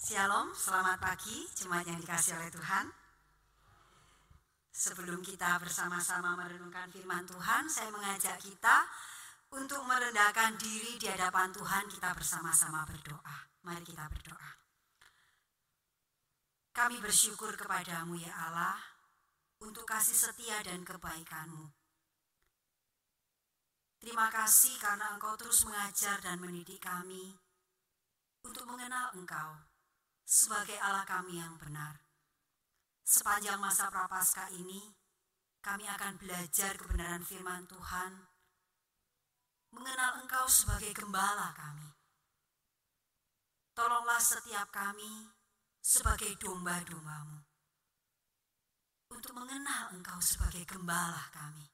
Shalom, 0.00 0.48
selamat 0.56 0.96
pagi 0.96 1.44
jemaat 1.52 1.84
yang 1.84 2.00
dikasih 2.00 2.32
oleh 2.32 2.48
Tuhan. 2.48 2.88
Sebelum 4.72 5.20
kita 5.20 5.60
bersama-sama 5.60 6.40
merenungkan 6.40 6.88
firman 6.88 7.28
Tuhan, 7.28 7.68
saya 7.68 7.92
mengajak 7.92 8.40
kita 8.40 8.88
untuk 9.52 9.84
merendahkan 9.84 10.56
diri 10.56 10.96
di 10.96 11.04
hadapan 11.04 11.52
Tuhan 11.52 11.84
kita 11.92 12.16
bersama-sama 12.16 12.88
berdoa. 12.88 13.44
Mari 13.60 13.84
kita 13.84 14.08
berdoa. 14.08 14.50
Kami 16.72 16.96
bersyukur 16.96 17.52
kepadamu 17.60 18.16
ya 18.16 18.32
Allah 18.32 18.80
untuk 19.60 19.84
kasih 19.84 20.16
setia 20.16 20.64
dan 20.64 20.80
kebaikanmu. 20.80 21.68
Terima 24.00 24.32
kasih 24.32 24.80
karena 24.80 25.12
engkau 25.12 25.36
terus 25.36 25.60
mengajar 25.68 26.24
dan 26.24 26.40
mendidik 26.40 26.80
kami 26.80 27.36
untuk 28.48 28.64
mengenal 28.64 29.12
engkau 29.12 29.69
sebagai 30.30 30.78
Allah 30.78 31.02
kami 31.02 31.42
yang 31.42 31.58
benar. 31.58 31.98
Sepanjang 33.02 33.58
masa 33.58 33.90
prapaskah 33.90 34.54
ini, 34.54 34.94
kami 35.58 35.90
akan 35.90 36.14
belajar 36.22 36.78
kebenaran 36.78 37.26
firman 37.26 37.66
Tuhan, 37.66 38.30
mengenal 39.74 40.22
Engkau 40.22 40.46
sebagai 40.46 40.94
gembala 40.94 41.50
kami. 41.58 41.90
Tolonglah 43.74 44.22
setiap 44.22 44.70
kami 44.70 45.34
sebagai 45.82 46.38
domba-dombamu, 46.38 47.42
untuk 49.10 49.34
mengenal 49.34 49.90
Engkau 49.98 50.22
sebagai 50.22 50.62
gembala 50.62 51.26
kami. 51.34 51.66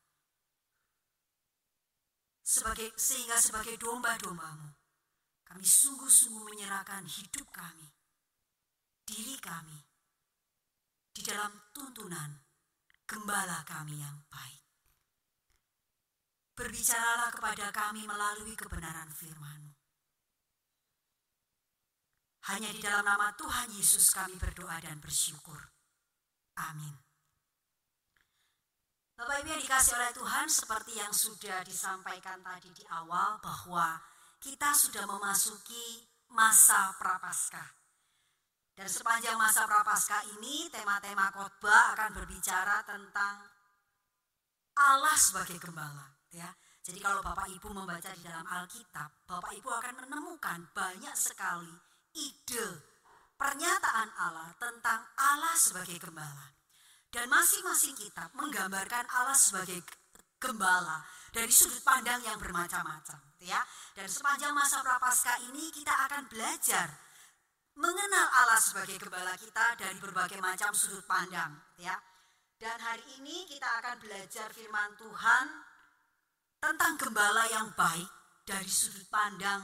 Sebagai, 2.41 2.97
sehingga 2.97 3.37
sebagai 3.37 3.77
domba-dombamu, 3.77 4.73
kami 5.45 5.67
sungguh-sungguh 5.67 6.57
menyerahkan 6.57 7.05
hidup 7.05 7.53
kami 7.53 7.96
diri 9.07 9.39
kami 9.39 9.79
di 11.15 11.23
dalam 11.23 11.55
tuntunan 11.71 12.35
gembala 13.07 13.63
kami 13.63 14.03
yang 14.03 14.27
baik. 14.27 14.67
Berbicaralah 16.59 17.31
kepada 17.31 17.71
kami 17.71 18.03
melalui 18.03 18.59
kebenaran 18.59 19.13
firman-Mu. 19.15 19.73
Hanya 22.51 22.71
di 22.75 22.81
dalam 22.83 23.07
nama 23.07 23.35
Tuhan 23.35 23.71
Yesus 23.75 24.11
kami 24.11 24.35
berdoa 24.39 24.79
dan 24.83 24.99
bersyukur. 24.99 25.59
Amin. 26.57 26.95
Bapak 29.17 29.41
Ibu 29.43 29.49
yang 29.49 29.63
dikasih 29.65 29.97
oleh 29.97 30.13
Tuhan 30.13 30.47
seperti 30.49 30.93
yang 31.01 31.13
sudah 31.13 31.65
disampaikan 31.65 32.41
tadi 32.45 32.69
di 32.73 32.85
awal 32.93 33.41
bahwa 33.41 33.97
kita 34.41 34.77
sudah 34.77 35.09
memasuki 35.09 36.05
masa 36.33 36.93
prapaskah. 37.01 37.76
Dan 38.77 38.93
sepanjang 38.93 39.41
masa 39.41 39.65
prapaskah 39.65 40.21
ini 40.37 40.69
tema-tema 40.69 41.33
khotbah 41.33 41.97
akan 41.97 42.13
berbicara 42.13 42.85
tentang 42.85 43.41
Allah 44.77 45.17
sebagai 45.17 45.57
gembala, 45.57 46.13
ya. 46.29 46.53
Jadi 46.85 47.01
kalau 47.01 47.25
Bapak 47.25 47.49
Ibu 47.49 47.73
membaca 47.73 48.13
di 48.13 48.21
dalam 48.21 48.45
Alkitab, 48.45 49.25
Bapak 49.25 49.57
Ibu 49.57 49.69
akan 49.73 50.05
menemukan 50.05 50.61
banyak 50.77 51.17
sekali 51.17 51.73
ide 52.21 52.69
pernyataan 53.41 54.13
Allah 54.21 54.53
tentang 54.61 55.01
Allah 55.17 55.57
sebagai 55.57 55.97
gembala. 55.97 56.53
Dan 57.09 57.33
masing-masing 57.33 57.97
kitab 57.97 58.29
menggambarkan 58.37 59.09
Allah 59.09 59.33
sebagai 59.33 59.81
gembala 60.37 61.01
dari 61.33 61.49
sudut 61.49 61.81
pandang 61.81 62.21
yang 62.21 62.37
bermacam-macam, 62.37 63.41
ya. 63.41 63.65
Dan 63.97 64.05
sepanjang 64.05 64.53
masa 64.53 64.85
prapaskah 64.85 65.49
ini 65.49 65.73
kita 65.73 65.97
akan 66.13 66.29
belajar 66.29 67.06
mengenal 67.77 68.27
Allah 68.33 68.61
sebagai 68.61 68.97
gembala 68.97 69.37
kita 69.37 69.77
dari 69.77 69.97
berbagai 70.01 70.41
macam 70.41 70.73
sudut 70.73 71.05
pandang 71.05 71.53
ya. 71.77 71.97
Dan 72.57 72.81
hari 72.81 73.05
ini 73.21 73.45
kita 73.45 73.69
akan 73.85 74.01
belajar 74.01 74.49
firman 74.57 74.97
Tuhan 74.97 75.47
tentang 76.57 76.97
gembala 76.97 77.45
yang 77.53 77.69
baik 77.77 78.09
dari 78.49 78.69
sudut 78.69 79.05
pandang 79.13 79.61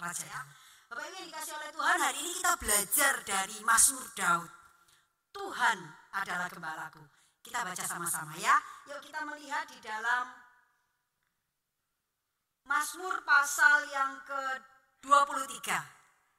Raja 0.00 0.24
ya. 0.24 0.42
Bapak 0.88 1.04
Ibu 1.06 1.16
yang 1.20 1.28
dikasih 1.28 1.54
oleh 1.54 1.70
Tuhan, 1.70 1.96
hari 2.00 2.18
ini 2.24 2.32
kita 2.40 2.52
belajar 2.56 3.14
dari 3.22 3.56
Mazmur 3.62 4.06
Daud. 4.16 4.50
Tuhan 5.30 5.78
adalah 6.16 6.48
gembalaku. 6.50 7.04
Kita 7.44 7.62
baca 7.62 7.84
sama-sama 7.84 8.34
ya. 8.40 8.56
Yuk 8.90 8.98
kita 9.04 9.22
melihat 9.28 9.68
di 9.70 9.78
dalam 9.84 10.32
Mazmur 12.66 13.22
pasal 13.22 13.86
yang 13.92 14.18
ke-23. 14.26 15.68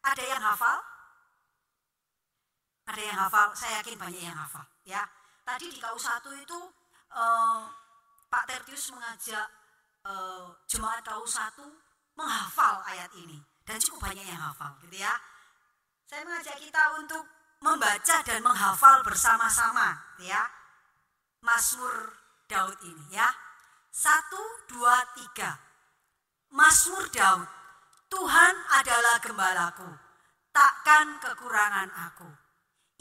Ada 0.01 0.23
yang 0.25 0.41
hafal? 0.41 0.90
Ada 2.87 3.01
yang 3.01 3.17
hafal, 3.27 3.53
saya 3.53 3.81
yakin 3.81 3.97
banyak 3.97 4.21
yang 4.21 4.37
hafal. 4.37 4.65
Ya, 4.87 5.05
tadi 5.45 5.69
di 5.69 5.77
KU 5.77 5.97
1 5.97 6.25
itu 6.41 6.59
uh, 7.13 7.61
Pak 8.31 8.43
Tertius 8.49 8.89
mengajak 8.95 9.47
uh, 10.07 10.49
jemaat 10.65 11.05
KU 11.05 11.25
1 11.25 12.17
menghafal 12.17 12.83
ayat 12.89 13.11
ini 13.15 13.39
dan 13.63 13.77
cukup 13.77 14.11
banyak 14.11 14.25
yang 14.25 14.41
hafal, 14.41 14.73
gitu 14.83 14.97
ya. 14.99 15.13
Saya 16.09 16.27
mengajak 16.27 16.57
kita 16.59 16.83
untuk 16.99 17.23
membaca 17.61 18.17
dan 18.25 18.39
menghafal 18.43 19.05
bersama-sama, 19.05 19.95
gitu 20.17 20.33
ya. 20.33 20.43
Mazmur 21.41 22.17
Daud 22.45 22.77
ini 22.85 23.15
ya. 23.15 23.29
Satu, 23.91 24.39
dua, 24.71 25.03
tiga. 25.17 25.57
Mazmur 26.51 27.07
Daud. 27.11 27.47
Tuhan 28.11 28.55
adalah 28.75 29.23
gembalaku, 29.23 29.87
takkan 30.51 31.15
kekurangan 31.23 31.87
aku. 32.11 32.40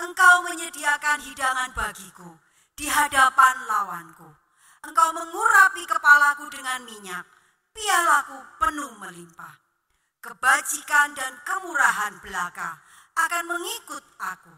Engkau 0.00 0.36
menyediakan 0.48 1.20
hidangan 1.20 1.76
bagiku 1.76 2.40
di 2.72 2.88
hadapan 2.88 3.68
lawanku. 3.68 4.32
Engkau 4.80 5.12
mengurapi 5.12 5.84
kepalaku 5.84 6.48
dengan 6.48 6.80
minyak, 6.88 7.28
pialaku 7.76 8.40
penuh 8.56 8.96
melimpah. 8.96 9.60
Kebajikan 10.24 11.12
dan 11.12 11.36
kemurahan 11.44 12.16
belaka 12.24 12.80
akan 13.16 13.44
mengikut 13.44 14.04
aku 14.16 14.52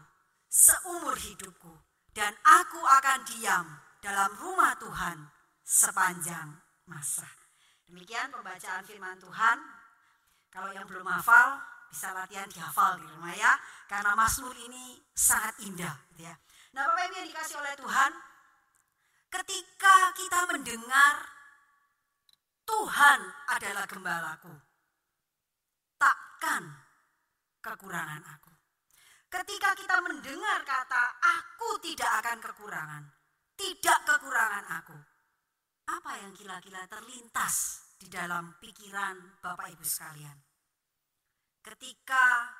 seumur 0.47 1.17
hidupku, 1.17 1.75
dan 2.13 2.31
aku 2.45 2.79
akan 2.79 3.19
diam 3.25 3.67
dalam 3.99 4.31
rumah 4.39 4.77
Tuhan 4.79 5.17
sepanjang 5.65 6.55
masa. 6.85 7.27
Demikian 7.89 8.29
pembacaan 8.31 8.85
firman 8.85 9.17
Tuhan. 9.19 9.57
Kalau 10.53 10.69
yang 10.69 10.85
belum 10.85 11.09
hafal, 11.09 11.57
bisa 11.93 12.09
latihan 12.09 12.49
dihafal 12.49 12.97
di 12.97 13.05
rumah 13.05 13.37
ya. 13.37 13.53
Karena 13.85 14.17
Mazmur 14.17 14.57
ini 14.57 14.97
sangat 15.13 15.61
indah 15.61 15.93
gitu 16.09 16.25
ya. 16.25 16.33
Nah 16.73 16.89
Bapak 16.89 17.05
Ibu 17.05 17.15
yang 17.21 17.29
dikasih 17.29 17.55
oleh 17.61 17.73
Tuhan, 17.77 18.11
ketika 19.29 19.95
kita 20.17 20.39
mendengar 20.49 21.15
Tuhan 22.65 23.19
adalah 23.53 23.85
gembalaku, 23.85 24.53
takkan 26.01 26.65
kekurangan 27.61 28.25
aku. 28.25 28.49
Ketika 29.29 29.77
kita 29.77 30.01
mendengar 30.01 30.65
kata 30.65 31.03
aku 31.21 31.77
tidak 31.85 32.09
akan 32.25 32.37
kekurangan, 32.41 33.03
tidak 33.53 33.99
kekurangan 34.09 34.65
aku. 34.81 34.97
Apa 35.93 36.25
yang 36.25 36.33
kira-kira 36.33 36.89
terlintas 36.89 37.85
di 38.01 38.09
dalam 38.09 38.57
pikiran 38.57 39.37
Bapak 39.41 39.69
Ibu 39.77 39.85
sekalian? 39.85 40.52
Ketika 41.63 42.51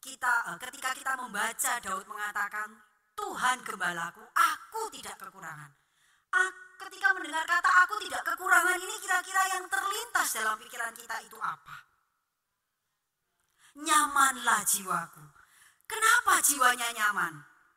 kita 0.00 0.32
eh, 0.50 0.58
ketika 0.58 0.90
kita 0.96 1.12
membaca 1.20 1.72
Daud 1.84 2.08
mengatakan 2.08 2.72
Tuhan 3.12 3.60
gembalaku, 3.60 4.24
aku 4.32 4.88
tidak 4.96 5.20
kekurangan. 5.20 5.76
ketika 6.80 7.12
mendengar 7.12 7.44
kata 7.44 7.68
aku 7.84 8.00
tidak 8.06 8.24
kekurangan 8.24 8.78
ini 8.80 8.96
kira-kira 9.02 9.42
yang 9.52 9.68
terlintas 9.68 10.32
dalam 10.32 10.56
pikiran 10.56 10.96
kita 10.96 11.20
itu 11.20 11.36
apa? 11.36 11.84
Nyamanlah 13.76 14.64
jiwaku. 14.64 15.26
Kenapa 15.84 16.40
jiwanya 16.40 16.88
nyaman? 16.96 17.34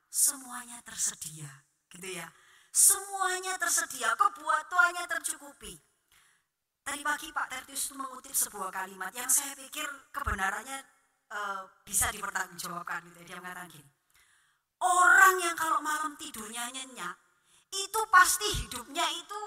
Semuanya 0.07 0.79
tersedia, 0.85 1.49
gitu 1.91 2.13
ya. 2.13 2.29
Semuanya 2.71 3.57
tersedia, 3.57 4.13
kebutuhannya 4.15 5.03
tercukupi. 5.09 5.75
Tadi 6.83 6.99
pagi 6.99 7.31
Pak 7.31 7.47
Tertius 7.47 7.81
itu 7.87 7.93
mengutip 7.95 8.35
sebuah 8.35 8.67
kalimat 8.67 9.15
yang 9.15 9.31
saya 9.31 9.55
pikir 9.55 9.87
kebenarannya 10.11 10.83
uh, 11.31 11.63
bisa 11.87 12.11
dipertanggungjawabkan 12.11 13.07
gitu. 13.07 13.23
Dia 13.23 13.39
mengatakan 13.39 13.71
gini, 13.71 13.87
orang 14.83 15.35
yang 15.39 15.55
kalau 15.55 15.79
malam 15.79 16.19
tidurnya 16.19 16.67
nyenyak, 16.75 17.15
itu 17.71 17.99
pasti 18.11 18.47
hidupnya 18.63 19.07
itu 19.15 19.41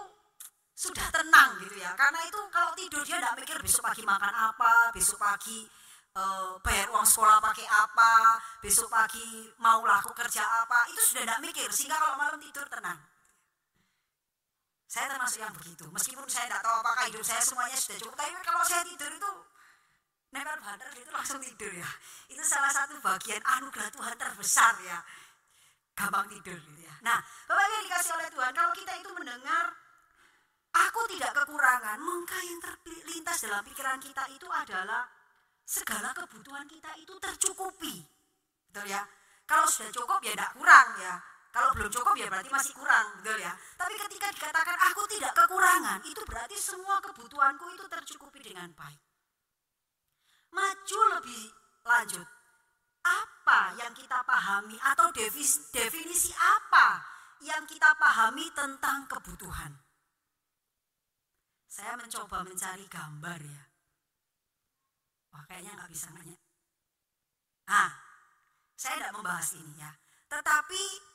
sudah 0.73 1.13
tenang 1.13 1.61
gitu 1.61 1.77
ya. 1.77 1.93
Karena 1.93 2.25
itu 2.25 2.41
kalau 2.49 2.73
tidur 2.73 3.05
dia 3.05 3.21
tidak 3.21 3.37
mikir 3.37 3.61
besok 3.61 3.85
pagi 3.85 4.01
makan 4.01 4.33
apa, 4.33 4.97
besok 4.97 5.21
pagi 5.21 5.69
uh, 6.17 6.57
bayar 6.65 6.89
uang 6.89 7.05
sekolah 7.05 7.37
pakai 7.45 7.69
apa, 7.69 8.41
besok 8.65 8.89
pagi 8.89 9.53
mau 9.61 9.85
laku 9.85 10.17
kerja 10.17 10.41
apa, 10.65 10.89
itu 10.89 11.01
sudah 11.05 11.29
tidak 11.29 11.41
mikir. 11.45 11.69
Sehingga 11.69 12.01
kalau 12.01 12.17
malam 12.17 12.41
tidur 12.41 12.65
tenang. 12.73 12.97
Saya 14.97 15.13
termasuk 15.13 15.45
yang 15.45 15.53
begitu. 15.53 15.85
Meskipun 15.93 16.25
saya 16.25 16.49
tidak 16.49 16.65
tahu 16.65 16.81
apakah 16.81 17.05
hidup 17.05 17.21
saya 17.21 17.45
semuanya 17.45 17.77
sudah 17.77 18.01
cukup, 18.01 18.17
tapi 18.17 18.33
kalau 18.41 18.65
saya 18.65 18.81
tidur 18.81 19.13
itu 19.13 19.33
nempel 20.33 20.57
banter 20.57 20.89
itu 20.97 21.11
langsung 21.13 21.37
tidur 21.37 21.69
ya. 21.69 21.91
Itu 22.33 22.41
salah 22.41 22.73
satu 22.73 22.97
bagian 23.05 23.45
anugerah 23.45 23.93
Tuhan 23.93 24.17
terbesar 24.17 24.73
ya. 24.89 25.05
Gampang 25.93 26.33
tidur 26.33 26.57
gitu 26.57 26.81
ya. 26.81 26.97
Nah, 27.05 27.21
Bapak 27.45 27.69
yang 27.69 27.85
dikasih 27.85 28.13
oleh 28.17 28.29
Tuhan, 28.33 28.53
kalau 28.57 28.73
kita 28.73 28.93
itu 28.97 29.11
mendengar 29.13 29.65
aku 30.73 31.01
tidak 31.13 31.45
kekurangan, 31.45 32.01
maka 32.01 32.39
yang 32.41 32.61
terlintas 32.65 33.37
dalam 33.45 33.63
pikiran 33.69 34.01
kita 34.01 34.25
itu 34.33 34.49
adalah 34.49 35.05
segala 35.61 36.17
kebutuhan 36.17 36.65
kita 36.65 36.97
itu 36.97 37.13
tercukupi. 37.21 38.01
Betul 38.73 38.89
ya? 38.89 39.05
Kalau 39.45 39.69
sudah 39.69 39.93
cukup 39.93 40.25
ya 40.25 40.33
tidak 40.33 40.57
kurang 40.57 40.89
ya. 41.05 41.21
Kalau 41.57 41.73
belum 41.73 41.89
cukup 41.89 42.13
ya 42.21 42.29
berarti 42.29 42.53
masih 42.53 42.77
kurang, 42.77 43.17
betul 43.25 43.41
ya. 43.41 43.57
Tapi 43.81 43.97
ketika 43.97 44.29
dikatakan 44.29 44.77
aku 44.93 45.09
tidak 45.09 45.33
kekurangan, 45.33 46.05
itu 46.05 46.21
berarti 46.29 46.53
semua 46.61 47.01
kebutuhanku 47.01 47.73
itu 47.73 47.89
tercukupi 47.89 48.45
dengan 48.45 48.69
baik. 48.77 49.01
Maju 50.53 51.01
lebih 51.17 51.45
lanjut. 51.81 52.29
Apa 53.09 53.73
yang 53.81 53.97
kita 53.97 54.21
pahami 54.29 54.77
atau 54.85 55.09
definisi 55.73 56.37
apa 56.37 57.01
yang 57.41 57.65
kita 57.65 57.89
pahami 57.97 58.53
tentang 58.53 59.09
kebutuhan? 59.09 59.73
Saya 61.73 61.97
mencoba 61.97 62.45
mencari 62.45 62.85
gambar 62.85 63.41
ya. 63.41 63.65
Wah 65.33 65.45
nggak 65.49 65.89
bisa 65.89 66.13
nanya. 66.13 66.37
Ah, 67.65 67.97
saya 68.77 69.01
tidak 69.01 69.17
membahas 69.17 69.57
ini 69.57 69.73
ya. 69.81 69.97
Tetapi 70.29 71.06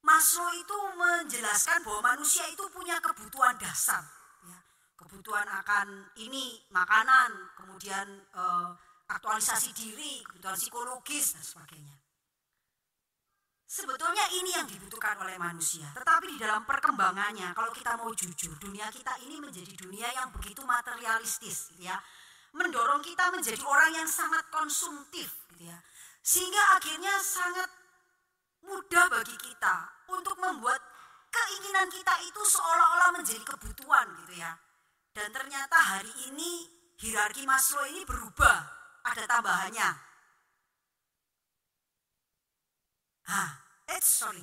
Maslow 0.00 0.48
itu 0.56 0.78
menjelaskan 0.96 1.84
bahwa 1.84 2.16
manusia 2.16 2.48
itu 2.48 2.64
punya 2.72 2.96
kebutuhan 3.04 3.52
dasar, 3.60 4.00
ya. 4.48 4.58
kebutuhan 4.96 5.44
akan 5.44 6.08
ini 6.16 6.56
makanan, 6.72 7.52
kemudian 7.52 8.08
eh, 8.32 8.68
aktualisasi 9.12 9.76
diri, 9.76 10.24
kebutuhan 10.24 10.56
psikologis 10.56 11.36
dan 11.36 11.44
sebagainya. 11.44 11.96
Sebetulnya 13.70 14.26
ini 14.34 14.50
yang 14.50 14.66
dibutuhkan 14.66 15.14
oleh 15.22 15.38
manusia, 15.38 15.86
tetapi 15.94 16.34
di 16.34 16.38
dalam 16.42 16.66
perkembangannya, 16.66 17.54
kalau 17.54 17.70
kita 17.70 17.94
mau 17.94 18.10
jujur, 18.10 18.58
dunia 18.58 18.90
kita 18.90 19.14
ini 19.22 19.38
menjadi 19.38 19.70
dunia 19.78 20.10
yang 20.10 20.34
begitu 20.34 20.66
materialistis, 20.66 21.70
ya, 21.78 21.94
mendorong 22.50 22.98
kita 22.98 23.30
menjadi 23.30 23.62
orang 23.62 23.94
yang 23.94 24.08
sangat 24.10 24.42
konsumtif, 24.50 25.46
gitu 25.54 25.70
ya, 25.70 25.78
sehingga 26.18 26.82
akhirnya 26.82 27.14
sangat 27.22 27.70
mudah 28.64 29.06
bagi 29.08 29.36
kita 29.38 29.76
untuk 30.10 30.36
membuat 30.40 30.80
keinginan 31.30 31.86
kita 31.88 32.14
itu 32.26 32.42
seolah-olah 32.44 33.10
menjadi 33.14 33.42
kebutuhan 33.46 34.06
gitu 34.24 34.40
ya. 34.40 34.52
Dan 35.10 35.30
ternyata 35.34 35.76
hari 35.78 36.12
ini 36.30 36.66
hierarki 37.00 37.46
Maslow 37.48 37.86
ini 37.88 38.02
berubah, 38.04 38.58
ada 39.06 39.24
tambahannya. 39.26 39.90
Ah, 43.30 43.50
it's 43.94 44.10
sorry. 44.10 44.42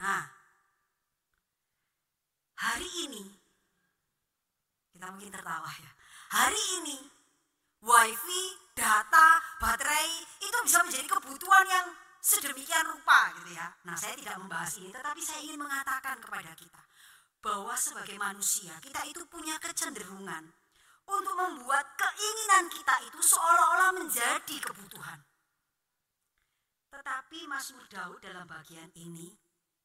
Nah, 0.00 0.24
hari 2.56 2.88
ini 3.06 3.22
kita 4.96 5.06
mungkin 5.12 5.32
tertawa 5.32 5.70
ya. 5.80 5.92
Hari 6.30 6.62
ini 6.80 6.98
wifi, 7.84 8.44
data, 8.74 9.28
baterai 9.58 10.10
itu 10.40 10.58
bisa 10.64 10.80
menjadi 10.86 11.06
kebutuhan 11.06 11.66
yang 11.66 11.86
sedemikian 12.20 12.84
rupa 12.84 13.32
gitu 13.40 13.56
ya. 13.56 13.66
Nah 13.88 13.96
saya 13.96 14.14
tidak 14.14 14.36
membahas 14.36 14.76
ini 14.78 14.92
tetapi 14.92 15.20
saya 15.24 15.40
ingin 15.40 15.58
mengatakan 15.58 16.20
kepada 16.20 16.52
kita 16.52 16.82
bahwa 17.40 17.72
sebagai 17.72 18.16
manusia 18.20 18.76
kita 18.84 19.00
itu 19.08 19.24
punya 19.26 19.56
kecenderungan 19.56 20.44
untuk 21.10 21.34
membuat 21.34 21.96
keinginan 21.96 22.68
kita 22.68 22.94
itu 23.08 23.18
seolah-olah 23.24 23.90
menjadi 23.96 24.56
kebutuhan. 24.60 25.18
Tetapi 26.90 27.48
Mazmur 27.48 27.86
Daud 27.88 28.20
dalam 28.20 28.44
bagian 28.44 28.92
ini 28.94 29.32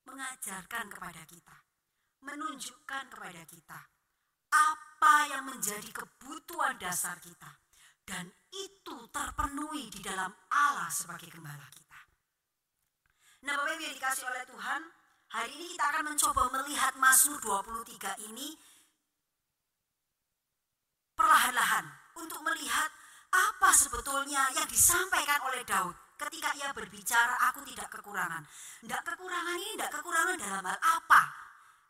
mengajarkan 0.05 0.85
kepada 0.91 1.23
kita, 1.25 1.57
menunjukkan 2.21 3.03
kepada 3.09 3.43
kita 3.47 3.79
apa 4.55 5.15
yang 5.33 5.43
menjadi 5.49 5.89
kebutuhan 5.91 6.77
dasar 6.77 7.17
kita 7.19 7.64
dan 8.05 8.29
itu 8.53 8.95
terpenuhi 9.09 9.89
di 9.89 9.99
dalam 9.99 10.31
Allah 10.53 10.89
sebagai 10.93 11.27
gembala 11.33 11.65
kita. 11.73 11.99
Nah 13.45 13.53
Bapak 13.57 13.77
Ibu 13.77 13.83
yang 13.83 13.95
dikasih 13.97 14.25
oleh 14.29 14.43
Tuhan, 14.45 14.81
hari 15.33 15.49
ini 15.57 15.65
kita 15.73 15.85
akan 15.89 16.03
mencoba 16.13 16.41
melihat 16.61 16.93
Mazmur 16.97 17.37
23 17.41 18.29
ini 18.29 18.57
perlahan-lahan 21.17 21.85
untuk 22.21 22.41
melihat 22.45 22.89
apa 23.33 23.69
sebetulnya 23.75 24.47
yang 24.55 24.69
disampaikan 24.69 25.43
oleh 25.45 25.65
Daud 25.67 25.93
ketika 26.15 26.55
ia 26.55 26.71
berbicara 26.71 27.35
aku 27.51 27.67
tidak 27.67 27.91
kekurangan. 27.91 28.45
Tidak 28.79 29.01
kekurangan 29.03 29.55
ini 29.59 29.75
tidak 29.75 29.91
kekurangan 29.99 30.35
dalam 30.39 30.63
hal 30.63 30.79
apa? 30.79 31.44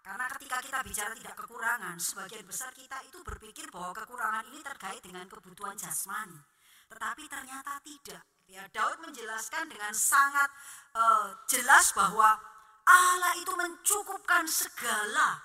Karena 0.06 0.30
ketika 0.38 0.62
kita 0.62 0.80
bicara 0.86 1.18
tidak 1.18 1.34
kekurangan, 1.34 1.98
sebagian 1.98 2.46
besar 2.46 2.70
kita 2.78 3.02
itu 3.10 3.26
berpikir 3.26 3.66
bahwa 3.74 3.90
kekurangan 3.90 4.46
ini 4.54 4.62
terkait 4.62 5.02
dengan 5.02 5.26
kebutuhan 5.26 5.74
jasmani. 5.74 6.38
Tetapi 6.86 7.26
ternyata 7.26 7.82
tidak. 7.82 8.22
Ya, 8.46 8.62
Daud 8.70 9.02
menjelaskan 9.02 9.66
dengan 9.66 9.90
sangat 9.98 10.46
uh, 10.94 11.34
jelas 11.50 11.90
bahwa 11.98 12.38
Allah 12.86 13.34
itu 13.42 13.50
mencukupkan 13.58 14.46
segala 14.46 15.42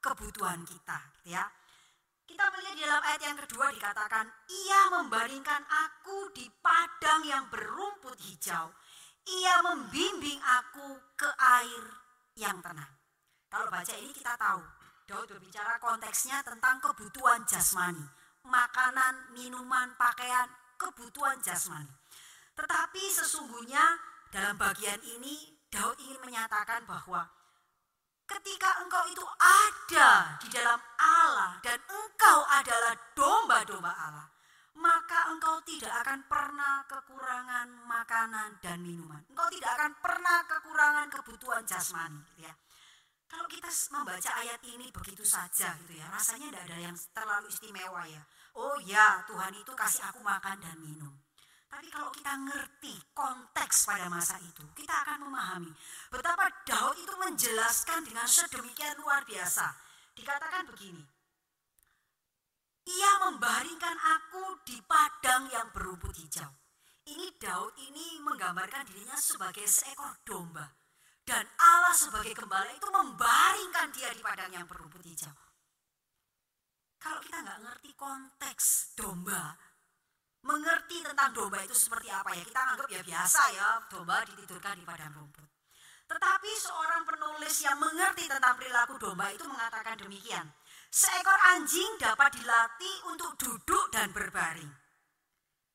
kebutuhan 0.00 0.64
kita. 0.64 0.98
Ya, 1.28 1.44
kita 2.24 2.48
melihat 2.48 2.74
di 2.80 2.84
dalam 2.88 3.04
ayat 3.04 3.22
yang 3.28 3.36
kedua 3.44 3.68
dikatakan, 3.76 4.24
ia 4.48 4.80
membaringkan 4.88 5.68
aku 5.68 6.32
di 6.32 6.48
padang 6.64 7.28
yang 7.28 7.44
berumput 7.52 8.16
hijau. 8.24 8.72
Ia 9.28 9.60
membimbing 9.60 10.40
aku 10.40 10.96
ke 11.12 11.28
air 11.60 11.84
yang 12.40 12.64
tenang. 12.64 12.97
Kalau 13.48 13.72
baca 13.72 13.94
ini 13.96 14.12
kita 14.12 14.36
tahu, 14.36 14.60
Daud 15.08 15.24
berbicara 15.24 15.80
konteksnya 15.80 16.44
tentang 16.44 16.84
kebutuhan 16.84 17.48
jasmani, 17.48 18.04
makanan, 18.44 19.32
minuman, 19.32 19.96
pakaian, 19.96 20.52
kebutuhan 20.76 21.40
jasmani. 21.40 21.88
Tetapi 22.52 23.02
sesungguhnya 23.08 23.80
dalam 24.28 24.60
bagian 24.60 25.00
ini 25.00 25.48
Daud 25.72 25.96
ingin 25.96 26.20
menyatakan 26.20 26.84
bahwa 26.84 27.24
ketika 28.28 28.84
engkau 28.84 29.08
itu 29.08 29.24
ada 29.40 30.36
di 30.44 30.52
dalam 30.52 30.76
Allah 31.00 31.56
dan 31.64 31.80
engkau 31.88 32.38
adalah 32.52 32.92
domba-domba 33.16 33.92
Allah, 33.96 34.28
maka 34.76 35.32
engkau 35.32 35.56
tidak 35.64 36.04
akan 36.04 36.20
pernah 36.28 36.84
kekurangan 36.84 37.68
makanan 37.88 38.60
dan 38.60 38.84
minuman. 38.84 39.24
Engkau 39.32 39.48
tidak 39.48 39.72
akan 39.80 39.92
pernah 40.04 40.44
kekurangan 40.44 41.08
kebutuhan 41.08 41.64
jasmani, 41.64 42.20
ya. 42.36 42.52
Kalau 43.28 43.44
kita 43.44 43.68
membaca 43.92 44.30
ayat 44.40 44.60
ini 44.64 44.88
begitu 44.88 45.20
saja 45.20 45.76
gitu 45.84 46.00
ya, 46.00 46.08
rasanya 46.08 46.48
tidak 46.48 46.64
ada 46.72 46.78
yang 46.80 46.96
terlalu 47.12 47.46
istimewa 47.52 48.02
ya. 48.08 48.24
Oh 48.56 48.80
ya, 48.80 49.20
Tuhan 49.28 49.52
itu 49.52 49.72
kasih 49.76 50.08
aku 50.08 50.24
makan 50.24 50.56
dan 50.64 50.80
minum. 50.80 51.12
Tapi 51.68 51.92
kalau 51.92 52.08
kita 52.08 52.32
ngerti 52.48 52.96
konteks 53.12 53.84
pada 53.84 54.08
masa 54.08 54.40
itu, 54.40 54.64
kita 54.72 55.04
akan 55.04 55.28
memahami 55.28 55.68
betapa 56.08 56.48
Daud 56.64 56.96
itu 56.96 57.12
menjelaskan 57.20 58.08
dengan 58.08 58.24
sedemikian 58.24 58.96
luar 59.04 59.20
biasa. 59.28 59.76
Dikatakan 60.16 60.64
begini, 60.72 61.04
ia 62.88 63.12
membaringkan 63.28 63.96
aku 64.00 64.64
di 64.64 64.80
padang 64.88 65.52
yang 65.52 65.68
berumput 65.76 66.16
hijau. 66.16 66.48
Ini 67.04 67.36
Daud 67.36 67.76
ini 67.92 68.24
menggambarkan 68.24 68.88
dirinya 68.88 69.20
sebagai 69.20 69.68
seekor 69.68 70.24
domba 70.24 70.77
dan 71.28 71.44
Allah 71.60 71.92
sebagai 71.92 72.32
gembala 72.32 72.72
itu 72.72 72.88
membaringkan 72.88 73.92
dia 73.92 74.08
di 74.16 74.24
padang 74.24 74.48
yang 74.48 74.64
berumput 74.64 75.04
hijau. 75.04 75.36
Kalau 76.96 77.20
kita 77.20 77.44
nggak 77.44 77.60
ngerti 77.68 77.92
konteks 77.92 78.96
domba, 78.96 79.52
mengerti 80.48 81.04
tentang 81.04 81.36
domba 81.36 81.60
itu 81.60 81.76
seperti 81.76 82.08
apa 82.08 82.32
ya, 82.32 82.42
kita 82.48 82.60
anggap 82.64 82.88
ya 82.88 83.04
biasa 83.04 83.42
ya, 83.52 83.68
domba 83.92 84.24
ditidurkan 84.24 84.80
di 84.80 84.84
padang 84.88 85.12
rumput. 85.20 85.44
Tetapi 86.08 86.50
seorang 86.56 87.04
penulis 87.04 87.54
yang 87.60 87.76
mengerti 87.76 88.24
tentang 88.24 88.56
perilaku 88.56 88.96
domba 88.96 89.28
itu 89.28 89.44
mengatakan 89.44 90.00
demikian. 90.00 90.48
Seekor 90.88 91.36
anjing 91.52 92.00
dapat 92.00 92.40
dilatih 92.40 92.96
untuk 93.12 93.36
duduk 93.36 93.92
dan 93.92 94.08
berbaring. 94.16 94.72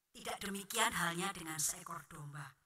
Tidak 0.09 0.37
demikian 0.41 0.89
halnya 0.97 1.29
dengan 1.29 1.61
seekor 1.61 2.09
domba. 2.09 2.62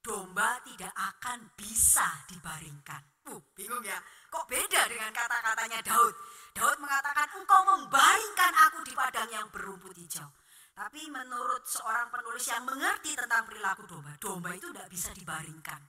Domba 0.00 0.56
tidak 0.64 0.96
akan 0.96 1.52
bisa 1.52 2.24
dibaringkan. 2.32 3.20
Uh, 3.28 3.40
bingung 3.52 3.84
ya? 3.84 4.00
Kok 4.32 4.48
beda 4.48 4.88
dengan 4.88 5.12
kata-katanya 5.12 5.84
Daud? 5.84 6.14
Daud 6.56 6.78
mengatakan, 6.80 7.28
engkau 7.36 7.62
membaringkan 7.68 8.52
aku 8.68 8.80
di 8.82 8.96
padang 8.96 9.28
yang 9.28 9.46
berumput 9.52 9.92
hijau. 9.92 10.26
Tapi 10.72 11.12
menurut 11.12 11.68
seorang 11.68 12.08
penulis 12.08 12.48
yang 12.48 12.64
mengerti 12.64 13.12
tentang 13.12 13.44
perilaku 13.44 13.84
domba, 13.84 14.16
domba 14.16 14.56
itu 14.56 14.72
tidak 14.72 14.88
bisa 14.88 15.12
dibaringkan. 15.12 15.84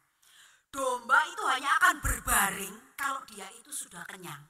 Domba 0.68 1.20
itu 1.32 1.44
hanya 1.48 1.80
akan 1.80 2.04
berbaring 2.04 2.76
kalau 3.00 3.24
dia 3.24 3.48
itu 3.56 3.72
sudah 3.72 4.04
kenyang. 4.04 4.44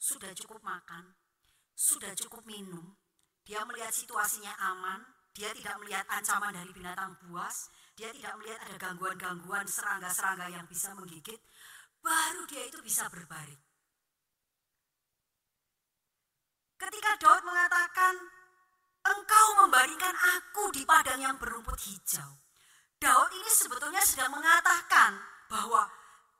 Sudah 0.00 0.32
cukup 0.32 0.64
makan, 0.64 1.12
sudah 1.76 2.16
cukup 2.16 2.44
minum, 2.48 2.96
dia 3.44 3.60
melihat 3.68 3.92
situasinya 3.92 4.56
aman, 4.72 5.04
dia 5.36 5.52
tidak 5.52 5.76
melihat 5.84 6.04
ancaman 6.08 6.52
dari 6.56 6.72
binatang 6.72 7.12
buas, 7.24 7.68
dia 7.94 8.10
tidak 8.10 8.34
melihat 8.42 8.60
ada 8.66 8.76
gangguan-gangguan 8.76 9.66
serangga-serangga 9.70 10.50
yang 10.50 10.66
bisa 10.66 10.90
menggigit, 10.98 11.38
baru 12.02 12.42
dia 12.50 12.66
itu 12.66 12.82
bisa 12.82 13.06
berbaring. 13.06 13.62
Ketika 16.74 17.10
Daud 17.22 17.42
mengatakan, 17.46 18.14
Engkau 19.04 19.46
membaringkan 19.60 20.16
aku 20.40 20.72
di 20.72 20.82
padang 20.88 21.20
yang 21.20 21.36
berumput 21.36 21.76
hijau. 21.76 22.40
Daud 22.96 23.30
ini 23.36 23.50
sebetulnya 23.52 24.00
sedang 24.00 24.32
mengatakan 24.32 25.20
bahwa 25.52 25.84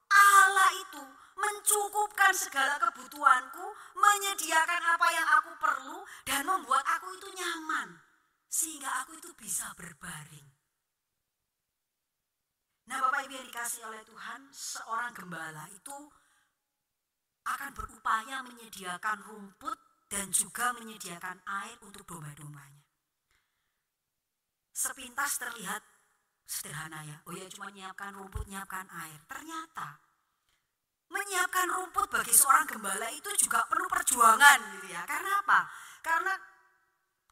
Allah 0.08 0.70
itu 0.80 1.04
mencukupkan 1.37 2.32
segala 2.32 2.80
kebutuhanku, 2.80 3.66
menyediakan 3.92 4.82
apa 4.96 5.08
yang 5.12 5.28
aku 5.38 5.52
perlu, 5.61 5.99
dan 6.25 6.49
membuat 6.49 6.88
aku 6.88 7.12
itu 7.20 7.28
nyaman. 7.37 8.00
Sehingga 8.49 9.04
aku 9.04 9.18
itu 9.20 9.28
bisa 9.37 9.68
berbaring. 9.76 10.53
Nah 12.84 13.00
Bapak 13.00 13.24
Ibu 13.24 13.32
yang 13.32 13.48
dikasih 13.48 13.82
oleh 13.88 14.02
Tuhan, 14.04 14.40
seorang 14.52 15.12
gembala 15.16 15.64
itu 15.72 15.96
akan 17.44 17.70
berupaya 17.76 18.44
menyediakan 18.44 19.24
rumput 19.24 19.78
dan 20.08 20.28
juga 20.32 20.72
menyediakan 20.76 21.40
air 21.44 21.76
untuk 21.84 22.04
domba-dombanya. 22.04 22.84
Sepintas 24.74 25.38
terlihat 25.40 25.80
sederhana 26.44 27.00
ya, 27.08 27.16
oh 27.24 27.32
ya 27.32 27.48
cuma 27.48 27.72
menyiapkan 27.72 28.12
rumput, 28.12 28.44
menyiapkan 28.48 28.84
air. 28.90 29.20
Ternyata 29.24 29.88
menyiapkan 31.08 31.68
rumput 31.70 32.10
bagi 32.10 32.34
seorang 32.34 32.66
gembala 32.68 33.06
itu 33.12 33.30
juga 33.38 33.64
perlu 33.70 33.86
perjuangan 33.88 34.58
gitu 34.76 34.92
ya. 34.92 35.06
Karena 35.08 35.40
apa? 35.40 35.60
Karena 36.02 36.34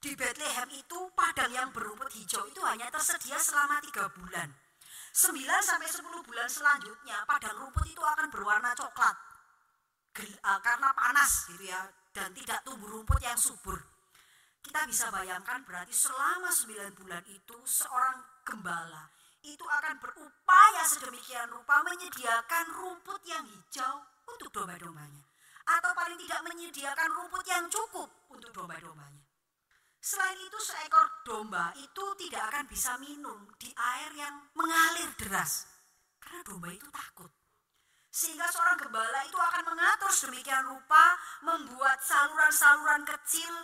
di 0.02 0.12
Bethlehem 0.18 0.68
itu 0.75 0.99
padang 1.14 1.50
yang 1.50 1.68
berumput 1.71 2.11
hijau 2.14 2.47
itu 2.47 2.61
hanya 2.62 2.88
tersedia 2.90 3.38
selama 3.38 3.78
tiga 3.85 4.06
bulan. 4.11 4.49
9 5.12 5.45
sampai 5.61 5.88
10 5.92 6.09
bulan 6.25 6.49
selanjutnya 6.49 7.21
padang 7.28 7.52
rumput 7.61 7.85
itu 7.85 8.00
akan 8.00 8.33
berwarna 8.33 8.73
coklat. 8.73 9.12
Karena 10.40 10.88
panas 10.97 11.52
gitu 11.52 11.69
ya 11.69 11.85
dan 12.16 12.33
tidak 12.33 12.64
tumbuh 12.64 12.88
rumput 12.88 13.21
yang 13.21 13.37
subur. 13.37 13.76
Kita 14.64 14.88
bisa 14.88 15.12
bayangkan 15.12 15.61
berarti 15.69 15.92
selama 15.92 16.49
9 16.49 16.97
bulan 16.97 17.25
itu 17.28 17.57
seorang 17.69 18.25
gembala 18.40 19.12
itu 19.42 19.64
akan 19.66 20.00
berupaya 20.00 20.83
sedemikian 20.87 21.50
rupa 21.50 21.83
menyediakan 21.83 22.66
rumput 22.73 23.21
yang 23.28 23.45
hijau 23.45 24.00
untuk 24.25 24.49
domba-dombanya. 24.54 25.25
Atau 25.66 25.92
paling 25.92 26.19
tidak 26.19 26.40
menyediakan 26.47 27.11
rumput 27.11 27.45
yang 27.47 27.69
cukup 27.69 28.09
untuk 28.33 28.50
domba-dombanya. 28.54 29.22
Selain 30.02 30.35
itu 30.35 30.59
seekor 30.59 31.23
domba 31.23 31.71
itu 31.78 32.04
tidak 32.26 32.50
akan 32.50 32.66
bisa 32.66 32.99
minum 32.99 33.47
di 33.54 33.71
air 33.71 34.11
yang 34.18 34.35
mengalir 34.59 35.06
deras. 35.14 35.71
Karena 36.18 36.42
domba 36.42 36.75
itu 36.75 36.90
takut. 36.90 37.30
Sehingga 38.11 38.50
seorang 38.50 38.82
gembala 38.82 39.23
itu 39.23 39.38
akan 39.38 39.62
mengatur 39.73 40.11
sedemikian 40.11 40.66
rupa, 40.66 41.16
membuat 41.47 42.02
saluran-saluran 42.02 43.06
kecil 43.06 43.54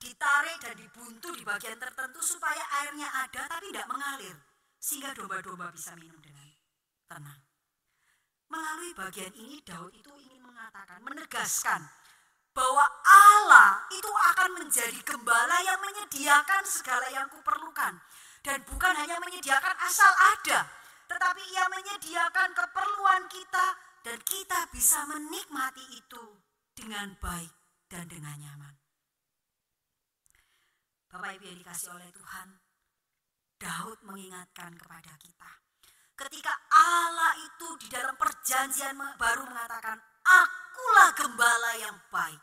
ditarik 0.00 0.58
dan 0.64 0.74
dibuntu 0.80 1.28
di 1.36 1.44
bagian 1.44 1.76
tertentu 1.76 2.24
supaya 2.24 2.64
airnya 2.82 3.12
ada 3.28 3.46
tapi 3.52 3.68
tidak 3.68 3.86
mengalir. 3.92 4.36
Sehingga 4.80 5.12
domba-domba 5.12 5.70
bisa 5.76 5.92
minum 5.94 6.18
dengan 6.24 6.48
tenang. 7.04 7.40
Melalui 8.48 8.96
bagian 8.96 9.32
ini 9.36 9.60
Daud 9.60 9.92
itu 9.92 10.10
ingin 10.16 10.40
mengatakan, 10.40 11.04
menegaskan 11.04 11.84
bahwa 12.52 12.84
Allah 13.04 13.80
itu 13.92 14.12
akan 14.32 14.50
menjadi 14.60 15.00
gembala 15.04 15.56
yang 15.64 15.80
menyediakan 15.80 16.62
segala 16.68 17.08
yang 17.08 17.28
kuperlukan. 17.32 17.96
Dan 18.42 18.58
bukan 18.68 18.94
hanya 18.98 19.16
menyediakan 19.22 19.76
asal 19.86 20.10
ada, 20.36 20.66
tetapi 21.06 21.42
ia 21.52 21.64
menyediakan 21.70 22.50
keperluan 22.52 23.22
kita 23.30 23.66
dan 24.02 24.18
kita 24.26 24.66
bisa 24.74 25.06
menikmati 25.06 25.84
itu 25.94 26.24
dengan 26.74 27.14
baik 27.22 27.52
dan 27.86 28.10
dengan 28.10 28.34
nyaman. 28.42 28.74
Bapak 31.12 31.38
Ibu 31.38 31.44
yang 31.44 31.58
dikasih 31.60 31.92
oleh 31.92 32.08
Tuhan, 32.10 32.48
Daud 33.62 33.98
mengingatkan 34.02 34.74
kepada 34.74 35.12
kita. 35.22 35.50
Ketika 36.18 36.54
Allah 36.72 37.36
itu 37.46 37.68
di 37.78 37.86
dalam 37.92 38.16
perjanjian 38.18 38.98
baru 39.20 39.46
mengatakan, 39.46 40.00
akulah 40.72 41.10
gembala 41.12 41.72
yang 41.76 41.96
baik. 42.08 42.40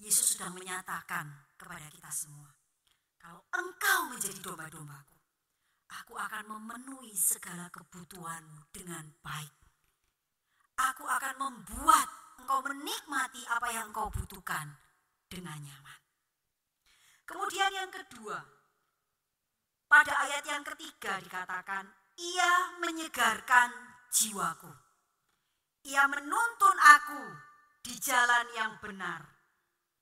Yesus 0.00 0.36
sedang 0.36 0.56
menyatakan 0.56 1.52
kepada 1.60 1.84
kita 1.92 2.08
semua, 2.08 2.48
kalau 3.20 3.44
engkau 3.52 4.08
menjadi 4.08 4.40
domba-dombaku, 4.40 5.16
aku 5.92 6.16
akan 6.16 6.44
memenuhi 6.56 7.12
segala 7.12 7.68
kebutuhanmu 7.68 8.72
dengan 8.72 9.04
baik 9.20 9.66
aku 10.76 11.04
akan 11.08 11.34
membuat 11.40 12.08
engkau 12.36 12.60
menikmati 12.68 13.42
apa 13.48 13.68
yang 13.72 13.88
engkau 13.90 14.12
butuhkan 14.12 14.76
dengan 15.26 15.56
nyaman. 15.56 16.00
Kemudian 17.26 17.72
yang 17.74 17.90
kedua, 17.90 18.38
pada 19.88 20.12
ayat 20.28 20.44
yang 20.46 20.62
ketiga 20.62 21.18
dikatakan, 21.18 21.90
ia 22.20 22.78
menyegarkan 22.78 23.72
jiwaku. 24.12 24.70
Ia 25.86 26.02
menuntun 26.10 26.76
aku 26.82 27.22
di 27.86 27.94
jalan 28.02 28.46
yang 28.58 28.74
benar 28.82 29.22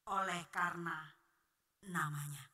oleh 0.09 0.49
karena 0.49 1.05
namanya. 1.93 2.49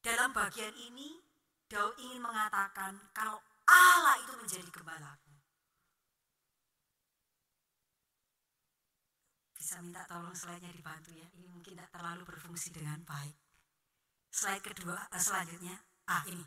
Dalam 0.00 0.32
bagian 0.32 0.72
ini 0.72 1.20
Daud 1.68 1.96
ingin 2.00 2.20
mengatakan 2.20 2.96
kalau 3.12 3.40
Allah 3.68 4.16
itu 4.20 4.32
menjadi 4.36 4.68
gembalaku. 4.72 5.32
Bisa 9.56 9.80
minta 9.80 10.04
tolong 10.04 10.36
slide-nya 10.36 10.68
dibantu 10.72 11.12
ya. 11.16 11.24
Ini 11.40 11.48
mungkin 11.48 11.72
tidak 11.72 11.88
terlalu 11.88 12.24
berfungsi 12.28 12.68
dengan 12.68 13.00
baik. 13.04 13.36
Slide 14.28 14.60
kedua, 14.60 15.08
uh, 15.08 15.20
selanjutnya. 15.20 15.80
Ah 16.04 16.20
ini. 16.28 16.44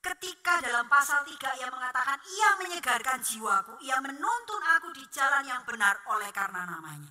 Ketika 0.00 0.62
dalam 0.62 0.86
pasal 0.86 1.26
3 1.26 1.58
ia 1.58 1.68
mengatakan, 1.68 2.18
ia 2.30 2.50
menyegarkan 2.62 3.18
jiwaku, 3.18 3.74
ia 3.82 3.98
menuntun 3.98 4.62
aku 4.78 4.94
di 4.94 5.02
jalan 5.10 5.42
yang 5.42 5.62
benar 5.66 5.98
oleh 6.08 6.30
karena 6.30 6.62
namanya. 6.62 7.10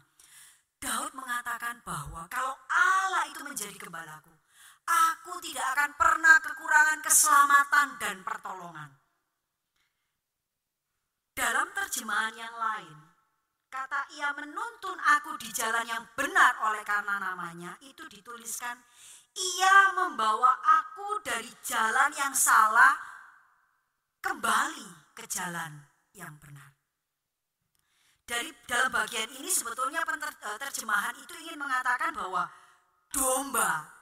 Daud 0.79 1.11
mengatakan 1.17 1.81
bahwa 1.81 2.29
kalau 2.31 2.55
Allah 2.71 3.25
itu 3.27 3.41
menjadi 3.41 3.75
gembalaku, 3.75 4.31
aku 4.85 5.41
tidak 5.41 5.65
akan 5.75 5.91
pernah 5.97 6.37
kekurangan 6.39 6.99
keselamatan 7.01 7.87
dan 7.97 8.15
pertolongan. 8.21 8.89
Dalam 11.35 11.67
terjemahan 11.75 12.35
yang 12.37 12.55
lain, 12.55 12.95
kata 13.67 14.07
ia 14.15 14.31
menuntun 14.39 14.95
aku 15.19 15.35
di 15.35 15.51
jalan 15.51 15.83
yang 15.83 16.05
benar 16.15 16.63
oleh 16.63 16.85
karena 16.87 17.19
namanya, 17.19 17.75
itu 17.83 18.07
dituliskan, 18.07 18.79
ia 19.35 19.75
membawa 19.91 20.55
aku 20.63 21.19
dari 21.21 21.51
jalan 21.61 22.11
yang 22.15 22.31
salah 22.31 22.95
kembali 24.23 25.11
ke 25.11 25.27
jalan 25.27 25.75
yang 26.15 26.31
benar. 26.39 26.71
Dari 28.25 28.49
dalam 28.65 28.89
bagian 28.89 29.29
ini 29.37 29.51
sebetulnya 29.51 30.01
eh, 30.01 30.57
terjemahan 30.57 31.13
itu 31.19 31.33
ingin 31.45 31.61
mengatakan 31.61 32.09
bahwa 32.15 32.49
domba 33.13 33.95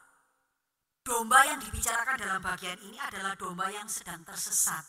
Domba 1.03 1.43
yang 1.43 1.59
dibicarakan 1.59 2.15
dalam 2.15 2.39
bagian 2.39 2.79
ini 2.79 2.95
adalah 2.95 3.35
domba 3.35 3.67
yang 3.67 3.91
sedang 3.91 4.23
tersesat. 4.23 4.87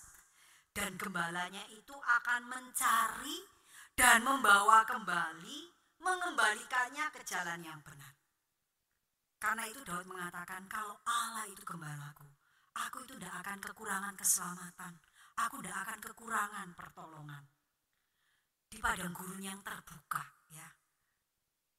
Dan 0.71 0.95
gembalanya 0.95 1.67
itu 1.75 1.91
akan 1.91 2.47
mencari 2.47 3.35
dan 3.99 4.23
membawa 4.23 4.87
kembali, 4.87 5.59
mengembalikannya 5.99 7.11
ke 7.11 7.27
jalan 7.27 7.67
yang 7.67 7.83
benar. 7.83 8.15
Karena 9.45 9.69
itu 9.69 9.85
Daud 9.85 10.09
mengatakan, 10.09 10.65
kalau 10.73 10.97
Allah 11.05 11.45
itu 11.45 11.61
gembalaku, 11.69 12.25
aku 12.81 13.05
itu 13.05 13.13
tidak 13.21 13.45
akan 13.45 13.61
kekurangan 13.61 14.17
keselamatan. 14.17 14.97
aku 15.35 15.61
tidak 15.61 15.77
akan 15.85 15.99
kekurangan 16.01 16.69
pertolongan. 16.73 17.45
Di 18.71 18.81
padang 18.81 19.13
gurun 19.13 19.43
yang 19.45 19.61
terbuka 19.61 20.25
ya. 20.49 20.65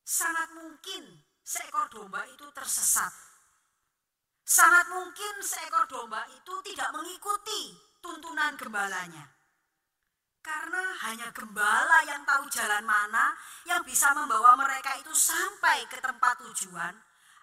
Sangat 0.06 0.54
mungkin 0.54 1.26
seekor 1.42 1.90
domba 1.90 2.28
itu 2.30 2.46
tersesat. 2.54 3.10
Sangat 4.44 4.86
mungkin 4.92 5.42
seekor 5.42 5.88
domba 5.90 6.28
itu 6.36 6.54
tidak 6.68 6.94
mengikuti 6.94 7.74
tuntunan 8.04 8.60
gembalanya. 8.60 9.26
Karena 10.44 10.84
hanya 11.10 11.32
gembala 11.34 12.04
yang 12.06 12.22
tahu 12.28 12.46
jalan 12.52 12.86
mana 12.86 13.34
yang 13.66 13.82
bisa 13.88 14.12
membawa 14.14 14.54
mereka 14.60 15.00
itu 15.00 15.16
sampai 15.16 15.88
ke 15.90 15.98
tempat 16.04 16.44
tujuan 16.44 16.94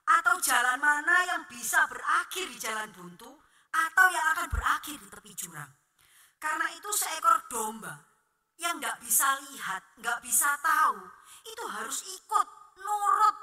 atau 0.02 0.36
jalan 0.42 0.78
mana 0.82 1.16
yang 1.26 1.42
bisa 1.46 1.86
berakhir 1.86 2.50
di 2.50 2.58
jalan 2.58 2.90
buntu 2.90 3.30
atau 3.72 4.06
yang 4.10 4.26
akan 4.36 4.48
berakhir 4.50 4.96
di 4.98 5.08
tepi 5.08 5.32
jurang. 5.32 5.70
Karena 6.42 6.66
itu 6.74 6.90
seekor 6.90 7.46
domba 7.46 7.94
yang 8.58 8.82
nggak 8.82 8.98
bisa 9.00 9.38
lihat, 9.48 9.82
nggak 9.98 10.18
bisa 10.22 10.58
tahu, 10.58 10.98
itu 11.46 11.64
harus 11.70 11.98
ikut 12.02 12.48
nurut 12.82 13.36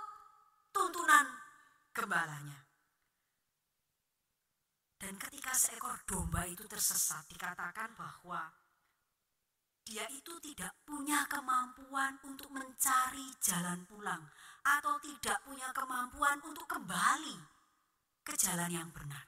tuntunan 0.75 1.25
gembalanya. 1.95 2.59
Dan 4.99 5.15
ketika 5.15 5.55
seekor 5.55 6.03
domba 6.03 6.43
itu 6.43 6.67
tersesat, 6.67 7.23
dikatakan 7.31 7.95
bahwa 7.95 8.51
dia 9.87 10.05
itu 10.11 10.35
tidak 10.43 10.75
punya 10.83 11.23
kemampuan 11.25 12.19
untuk 12.27 12.51
mencari 12.51 13.31
jalan 13.39 13.87
pulang 13.87 14.21
atau 14.77 15.01
tidak 15.01 15.41
punya 15.41 15.65
kemampuan 15.73 16.37
untuk 16.45 16.69
kembali 16.69 17.37
ke 18.21 18.33
jalan 18.37 18.69
yang 18.69 18.89
benar. 18.93 19.25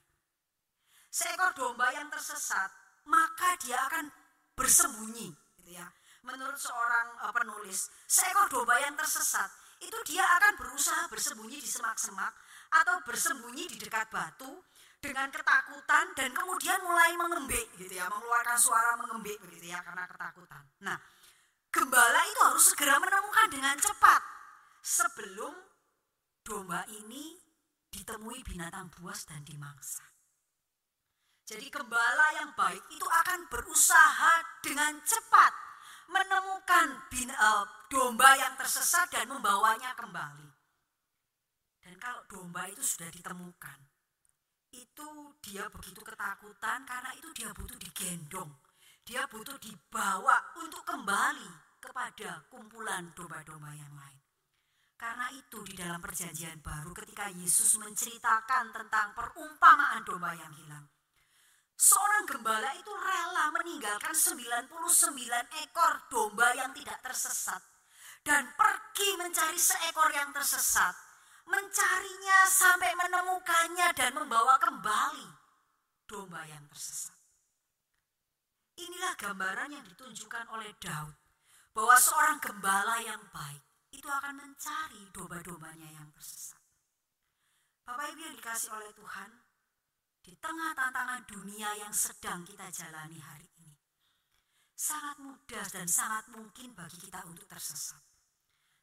Seekor 1.10 1.51
domba 1.57 1.89
yang 1.91 2.07
tersesat, 2.07 2.69
maka 3.10 3.57
dia 3.60 3.75
akan 3.89 4.07
bersembunyi, 4.53 5.33
gitu 5.60 5.71
ya. 5.75 5.88
Menurut 6.21 6.55
seorang 6.62 7.17
uh, 7.25 7.33
penulis, 7.33 7.89
seekor 8.05 8.45
domba 8.48 8.77
yang 8.79 8.93
tersesat 8.93 9.50
itu 9.81 9.98
dia 10.05 10.21
akan 10.38 10.62
berusaha 10.62 11.10
bersembunyi 11.10 11.57
di 11.57 11.65
semak-semak 11.65 12.29
atau 12.69 13.01
bersembunyi 13.01 13.65
di 13.65 13.77
dekat 13.81 14.07
batu 14.13 14.62
dengan 15.01 15.33
ketakutan 15.33 16.13
dan 16.13 16.29
kemudian 16.29 16.77
mulai 16.86 17.17
mengembik 17.17 17.74
gitu 17.81 17.89
ya, 17.89 18.05
mengeluarkan 18.05 18.57
suara 18.62 18.93
mengembik 19.01 19.41
begitu 19.41 19.74
ya 19.74 19.81
karena 19.81 20.05
ketakutan. 20.05 20.63
Nah, 20.86 21.01
gembala 21.74 22.21
itu 22.29 22.39
harus 22.45 22.63
segera 22.69 23.01
menemukan 23.01 23.50
dengan 23.50 23.75
cepat 23.81 24.40
sebelum 24.81 25.53
domba 26.41 26.83
ini 26.89 27.38
ditemui 27.88 28.41
binatang 28.41 28.89
buas 28.97 29.23
dan 29.29 29.45
dimangsa. 29.45 30.03
Jadi 31.45 31.67
gembala 31.67 32.27
yang 32.41 32.51
baik 32.55 32.83
itu 32.89 33.03
akan 33.03 33.50
berusaha 33.51 34.33
dengan 34.63 34.97
cepat 35.03 35.53
menemukan 36.11 37.07
bin, 37.07 37.31
uh, 37.31 37.65
domba 37.88 38.35
yang 38.39 38.55
tersesat 38.59 39.07
dan 39.11 39.27
membawanya 39.31 39.95
kembali. 39.95 40.47
Dan 41.81 41.97
kalau 41.97 42.23
domba 42.29 42.67
itu 42.71 42.79
sudah 42.79 43.09
ditemukan, 43.11 43.79
itu 44.71 45.09
dia 45.43 45.67
begitu 45.67 46.00
ketakutan 46.00 46.88
karena 46.88 47.11
itu 47.19 47.27
dia 47.35 47.51
butuh 47.51 47.75
digendong. 47.75 48.51
Dia 49.01 49.27
butuh 49.27 49.57
dibawa 49.59 50.55
untuk 50.61 50.85
kembali 50.88 51.81
kepada 51.81 52.47
kumpulan 52.47 53.11
domba-domba 53.11 53.75
yang 53.75 53.91
lain. 53.91 54.20
Karena 55.01 55.34
itu 55.34 55.58
di 55.65 55.74
dalam 55.74 55.98
perjanjian 55.98 56.62
baru 56.62 56.93
ketika 56.93 57.25
Yesus 57.34 57.74
menceritakan 57.81 58.70
tentang 58.70 59.17
perumpamaan 59.17 60.05
domba 60.05 60.38
yang 60.38 60.53
hilang. 60.53 60.86
Seorang 61.74 62.29
gembala 62.29 62.70
itu 62.77 62.93
rela 62.93 63.50
meninggalkan 63.50 64.13
99 64.13 64.70
ekor 65.65 66.05
domba 66.05 66.53
yang 66.53 66.70
tidak 66.77 67.01
tersesat. 67.01 67.58
Dan 68.22 68.53
pergi 68.53 69.17
mencari 69.17 69.58
seekor 69.58 70.13
yang 70.13 70.29
tersesat 70.29 70.93
mencarinya 71.50 72.46
sampai 72.46 72.93
menemukannya 72.93 73.98
dan 73.98 74.13
membawa 74.13 74.62
kembali 74.62 75.25
domba 76.06 76.45
yang 76.45 76.62
tersesat. 76.69 77.17
Inilah 78.78 79.17
gambaran 79.17 79.73
yang 79.73 79.86
ditunjukkan 79.89 80.45
oleh 80.54 80.69
Daud 80.78 81.17
bahwa 81.73 81.97
seorang 81.97 82.38
gembala 82.38 83.02
yang 83.02 83.25
baik 83.34 83.70
itu 83.91 84.08
akan 84.08 84.36
mencari 84.39 85.04
domba-dombanya 85.12 85.89
yang 85.91 86.08
tersesat. 86.15 86.60
Bapak 87.84 88.15
Ibu 88.15 88.21
yang 88.23 88.36
dikasih 88.39 88.71
oleh 88.71 88.91
Tuhan, 88.95 89.32
di 90.21 90.34
tengah 90.39 90.71
tantangan 90.73 91.21
dunia 91.27 91.75
yang 91.75 91.91
sedang 91.91 92.47
kita 92.47 92.71
jalani 92.71 93.19
hari 93.19 93.47
ini, 93.62 93.75
sangat 94.73 95.19
mudah 95.19 95.65
dan 95.69 95.88
sangat 95.88 96.25
mungkin 96.32 96.71
bagi 96.71 96.97
kita 96.97 97.25
untuk 97.27 97.45
tersesat 97.49 98.01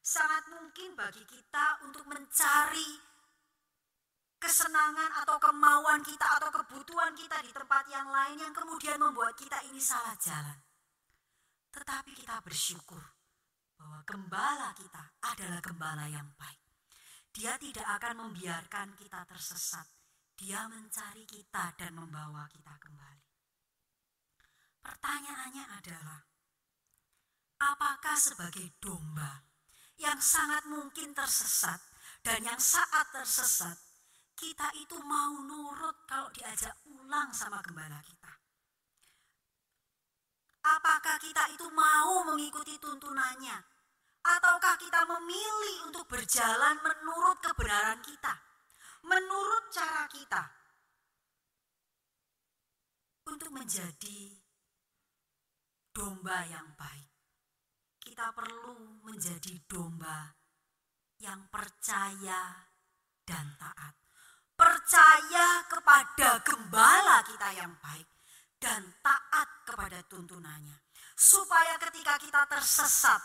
sangat 0.09 0.49
mungkin 0.49 0.97
bagi 0.97 1.21
kita 1.29 1.85
untuk 1.85 2.09
mencari 2.09 2.97
kesenangan 4.41 5.21
atau 5.21 5.37
kemauan 5.37 6.01
kita 6.01 6.41
atau 6.41 6.49
kebutuhan 6.49 7.13
kita 7.13 7.45
di 7.45 7.53
tempat 7.53 7.85
yang 7.93 8.09
lain 8.09 8.41
yang 8.41 8.55
kemudian 8.57 8.97
membuat 8.97 9.37
kita 9.37 9.61
ini 9.69 9.77
salah 9.77 10.17
jalan. 10.17 10.57
Tetapi 11.77 12.17
kita 12.17 12.41
bersyukur 12.41 13.18
bahwa 13.79 14.03
gembala 14.03 14.75
kita 14.75 15.15
adalah 15.23 15.63
gembala 15.63 16.11
yang 16.11 16.27
baik. 16.35 16.59
Dia 17.31 17.55
tidak 17.55 17.87
akan 17.87 18.27
membiarkan 18.27 18.99
kita 18.99 19.23
tersesat. 19.23 19.87
Dia 20.35 20.67
mencari 20.67 21.23
kita 21.23 21.79
dan 21.79 21.95
membawa 21.95 22.51
kita 22.51 22.75
kembali. 22.75 23.27
Pertanyaannya 24.83 25.65
adalah, 25.79 26.21
apakah 27.63 28.19
sebagai 28.19 28.75
domba 28.83 29.47
yang 29.99 30.19
sangat 30.19 30.67
mungkin 30.67 31.15
tersesat 31.15 31.79
dan 32.23 32.43
yang 32.43 32.59
saat 32.59 33.07
tersesat 33.15 33.79
kita 34.35 34.71
itu 34.79 34.99
mau 35.03 35.39
nurut 35.43 36.07
kalau 36.07 36.31
diajak 36.35 36.75
pulang 36.83 37.31
sama 37.35 37.63
gembala 37.63 37.99
kita. 38.03 38.18
Apakah 40.69 41.17
kita 41.17 41.49
itu 41.57 41.65
mau 41.73 42.29
mengikuti 42.29 42.77
tuntunannya? 42.77 43.57
Ataukah 44.21 44.77
kita 44.77 45.09
memilih 45.09 45.89
untuk 45.89 46.05
berjalan 46.05 46.77
menurut 46.85 47.41
kebenaran 47.41 48.05
kita? 48.05 48.35
Menurut 49.09 49.73
cara 49.73 50.05
kita? 50.13 50.45
Untuk 53.29 53.49
menjadi 53.53 54.37
domba 55.93 56.45
yang 56.45 56.77
baik 56.77 57.09
kita 58.19 58.35
perlu 58.35 58.99
menjadi 59.07 59.63
domba 59.71 60.27
yang 61.23 61.47
percaya 61.47 62.67
dan 63.23 63.55
taat. 63.55 63.95
Percaya 64.59 65.63
kepada 65.71 66.43
gembala 66.43 67.23
kita 67.23 67.55
yang 67.55 67.79
baik 67.79 68.11
dan 68.59 68.83
taat 69.01 69.49
kepada 69.65 70.03
tuntunannya. 70.07 70.79
Supaya 71.19 71.79
ketika 71.79 72.19
kita 72.19 72.43
tersesat, 72.47 73.23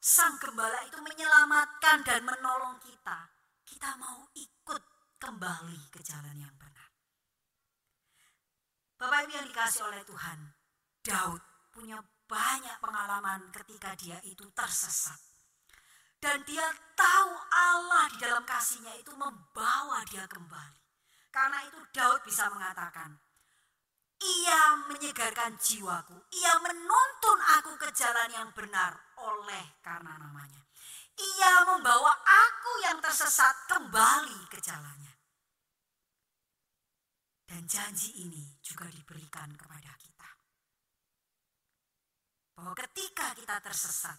sang 0.00 0.36
gembala 0.40 0.80
itu 0.88 1.00
menyelamatkan 1.00 2.04
dan 2.04 2.24
menolong 2.24 2.80
kita. 2.80 3.28
Kita 3.66 3.96
mau 4.00 4.24
ikut 4.36 4.82
kembali 5.20 5.80
ke 5.92 6.00
jalan 6.04 6.36
yang 6.36 6.54
benar. 6.56 6.88
Bapak 8.96 9.28
Ibu 9.28 9.32
yang 9.36 9.48
dikasih 9.52 9.82
oleh 9.84 10.00
Tuhan, 10.08 10.38
Daud 11.04 11.42
punya 11.68 12.00
banyak 12.24 12.76
pengalaman 12.80 13.52
ketika 13.52 13.92
dia 13.98 14.16
itu 14.24 14.48
tersesat. 14.56 15.20
Dan 16.16 16.40
dia 16.48 16.64
tahu 16.96 17.32
Allah 17.52 18.08
di 18.08 18.18
dalam 18.24 18.42
kasihnya 18.48 18.96
itu 18.96 19.12
membawa 19.12 20.00
dia 20.08 20.24
kembali. 20.24 20.80
Karena 21.28 21.60
itu 21.68 21.76
Daud 21.92 22.24
bisa 22.24 22.48
mengatakan, 22.48 23.12
ia 24.22 24.60
menyegarkan 24.88 25.60
jiwaku, 25.60 26.16
ia 26.32 26.54
menuntun 26.64 27.38
aku 27.60 27.76
ke 27.76 27.92
jalan 27.92 28.30
yang 28.32 28.48
benar 28.56 28.96
oleh 29.20 29.76
karena 29.84 30.16
namanya. 30.16 30.62
Ia 31.16 31.64
membawa 31.64 32.12
aku 32.24 32.72
yang 32.84 33.00
tersesat 33.00 33.68
kembali 33.68 34.48
ke 34.52 34.60
jalannya. 34.60 35.14
Dan 37.46 37.64
janji 37.64 38.26
ini 38.26 38.42
juga 38.60 38.90
diberikan 38.90 39.48
kepada 39.54 39.94
kita 39.96 40.06
bahwa 42.56 42.72
ketika 42.72 43.36
kita 43.36 43.60
tersesat, 43.60 44.16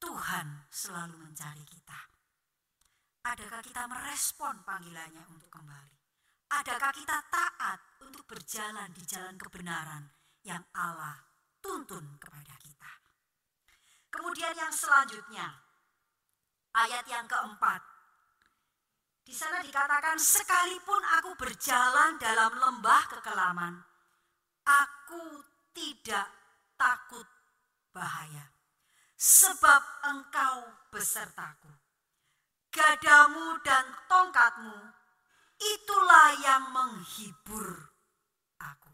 Tuhan 0.00 0.64
selalu 0.72 1.28
mencari 1.28 1.64
kita. 1.68 2.00
Adakah 3.26 3.60
kita 3.60 3.84
merespon 3.84 4.64
panggilannya 4.64 5.24
untuk 5.28 5.52
kembali? 5.52 5.95
Adakah 6.46 6.92
kita 6.94 7.18
taat 7.26 7.80
untuk 8.06 8.22
berjalan 8.30 8.90
di 8.94 9.02
jalan 9.02 9.34
kebenaran 9.34 10.06
yang 10.46 10.62
Allah 10.78 11.18
tuntun 11.58 12.18
kepada 12.22 12.54
kita? 12.62 12.92
Kemudian 14.14 14.54
yang 14.54 14.70
selanjutnya, 14.70 15.50
ayat 16.72 17.04
yang 17.10 17.26
keempat. 17.26 17.82
Di 19.26 19.34
sana 19.34 19.58
dikatakan, 19.58 20.22
sekalipun 20.22 21.02
aku 21.18 21.34
berjalan 21.34 22.14
dalam 22.22 22.54
lembah 22.54 23.02
kekelaman, 23.10 23.74
Aku 24.66 25.46
tidak 25.70 26.26
takut 26.74 27.26
bahaya, 27.94 28.50
sebab 29.14 29.82
engkau 30.10 30.66
besertaku. 30.90 31.70
Gadamu 32.74 33.62
dan 33.62 33.86
tongkatmu, 34.10 34.95
itulah 35.56 36.36
yang 36.44 36.70
menghibur 36.72 37.92
aku. 38.60 38.92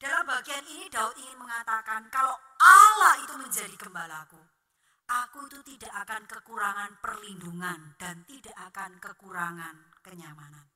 Dalam 0.00 0.26
bagian 0.26 0.64
ini 0.66 0.90
Daud 0.90 1.14
ingin 1.14 1.38
mengatakan 1.38 2.10
kalau 2.10 2.34
Allah 2.58 3.22
itu 3.22 3.34
menjadi 3.38 3.74
gembalaku, 3.78 4.40
aku 5.06 5.46
itu 5.46 5.60
tidak 5.76 5.92
akan 6.02 6.26
kekurangan 6.26 6.90
perlindungan 6.98 7.94
dan 8.00 8.24
tidak 8.26 8.56
akan 8.72 8.98
kekurangan 8.98 9.76
kenyamanan. 10.02 10.66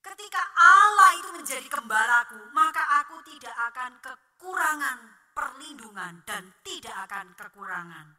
Ketika 0.00 0.40
Allah 0.56 1.10
itu 1.20 1.28
menjadi 1.28 1.68
gembalaku, 1.68 2.40
maka 2.56 3.04
aku 3.04 3.20
tidak 3.28 3.52
akan 3.52 4.00
kekurangan 4.00 4.98
perlindungan 5.36 6.24
dan 6.24 6.56
tidak 6.64 6.96
akan 7.04 7.36
kekurangan 7.36 8.16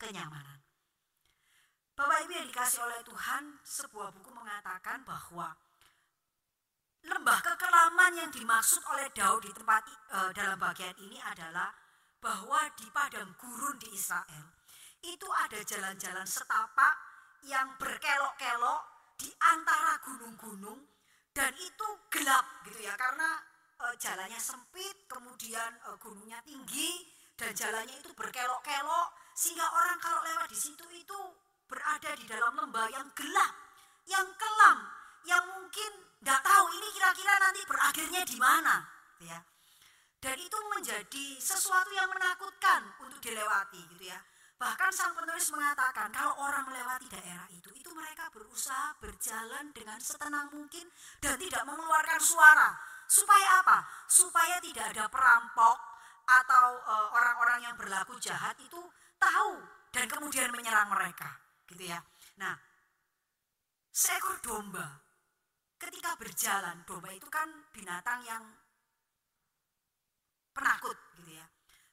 kenyamanan. 0.00 0.61
Bapak 2.02 2.18
Ibu 2.26 2.34
yang 2.34 2.50
dikasih 2.50 2.82
oleh 2.82 2.98
Tuhan, 3.06 3.62
sebuah 3.62 4.10
buku 4.10 4.34
mengatakan 4.34 5.06
bahwa 5.06 5.54
lembah 7.06 7.38
kekelaman 7.46 8.18
yang 8.18 8.26
dimaksud 8.34 8.82
oleh 8.90 9.06
Daud 9.14 9.46
di 9.46 9.54
tempat 9.54 9.86
e, 10.10 10.18
dalam 10.34 10.58
bagian 10.58 10.98
ini 10.98 11.22
adalah 11.22 11.70
bahwa 12.18 12.58
di 12.74 12.90
padang 12.90 13.30
gurun 13.38 13.78
di 13.78 13.94
Israel 13.94 14.50
itu 14.98 15.30
ada 15.46 15.62
jalan-jalan 15.62 16.26
setapak 16.26 16.94
yang 17.46 17.78
berkelok-kelok 17.78 18.82
di 19.14 19.30
antara 19.38 19.94
gunung-gunung 20.02 20.82
dan 21.30 21.54
itu 21.54 21.86
gelap 22.10 22.66
gitu 22.66 22.82
ya 22.82 22.98
karena 22.98 23.38
e, 23.78 23.94
jalannya 24.02 24.42
sempit 24.42 25.06
kemudian 25.06 25.70
e, 25.86 25.94
gunungnya 26.02 26.42
tinggi 26.42 27.06
dan 27.38 27.54
jalannya 27.54 27.94
itu 27.94 28.10
berkelok-kelok 28.10 29.38
sehingga 29.38 29.70
orang 29.70 30.02
kalau 30.02 30.18
lewat 30.26 30.50
di 30.50 30.58
situ 30.58 30.82
itu 30.98 31.51
berada 31.72 32.12
di 32.12 32.28
dalam 32.28 32.52
lembah 32.52 32.88
yang 32.92 33.08
gelap 33.16 33.54
yang 34.04 34.28
kelam 34.36 34.78
yang 35.24 35.44
mungkin 35.56 35.92
nggak 36.20 36.40
tahu 36.44 36.66
ini 36.76 36.88
kira-kira 36.92 37.32
nanti 37.40 37.60
berakhirnya 37.64 38.22
di 38.28 38.36
mana 38.36 38.84
ya 39.24 39.40
dan 40.20 40.36
itu 40.36 40.58
menjadi 40.68 41.26
sesuatu 41.40 41.88
yang 41.96 42.12
menakutkan 42.12 42.92
untuk 43.00 43.18
dilewati 43.24 43.80
gitu 43.96 44.12
ya 44.12 44.20
Bahkan 44.62 44.94
sang 44.94 45.10
penulis 45.18 45.50
mengatakan 45.50 46.06
kalau 46.14 46.38
orang 46.38 46.62
melewati 46.70 47.10
daerah 47.10 47.50
itu, 47.50 47.66
itu 47.74 47.90
mereka 47.98 48.30
berusaha 48.30 48.94
berjalan 49.02 49.74
dengan 49.74 49.98
setenang 49.98 50.54
mungkin 50.54 50.86
dan 51.18 51.34
tidak 51.34 51.66
mengeluarkan 51.66 52.22
suara. 52.22 52.70
Supaya 53.10 53.58
apa? 53.58 53.82
Supaya 54.06 54.62
tidak 54.62 54.94
ada 54.94 55.10
perampok 55.10 55.82
atau 56.22 56.78
eh, 56.78 57.08
orang-orang 57.10 57.58
uh, 57.58 57.64
yang 57.66 57.74
berlaku 57.74 58.14
jahat 58.22 58.54
itu 58.62 58.78
tahu 59.18 59.58
dan 59.90 60.06
kemudian 60.06 60.54
menyerang 60.54 60.86
mereka, 60.94 61.41
gitu 61.72 61.88
ya. 61.88 62.00
Nah, 62.38 62.54
seekor 63.88 64.38
domba 64.44 65.00
ketika 65.80 66.14
berjalan, 66.20 66.84
domba 66.86 67.10
itu 67.10 67.26
kan 67.26 67.48
binatang 67.74 68.22
yang 68.22 68.44
penakut, 70.52 70.94
gitu 71.18 71.32
ya. 71.34 71.46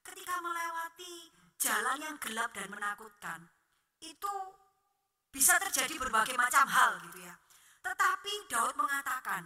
Ketika 0.03 0.37
melewati 0.43 1.31
jalan 1.59 1.97
yang 1.99 2.15
gelap 2.21 2.51
dan 2.55 2.67
menakutkan 2.71 3.39
itu 3.99 4.35
bisa 5.29 5.59
terjadi 5.59 5.99
berbagai 5.99 6.33
macam 6.39 6.65
hal 6.65 6.97
gitu 7.09 7.23
ya. 7.23 7.35
Tetapi 7.79 8.33
Daud 8.49 8.75
mengatakan, 8.75 9.43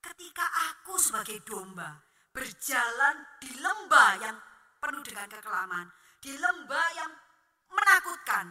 ketika 0.00 0.46
aku 0.72 0.96
sebagai 0.96 1.42
domba 1.44 2.00
berjalan 2.30 3.16
di 3.42 3.50
lembah 3.58 4.10
yang 4.22 4.36
penuh 4.80 5.02
dengan 5.04 5.28
kekelaman, 5.28 5.86
di 6.22 6.32
lembah 6.38 6.86
yang 6.96 7.12
menakutkan, 7.70 8.46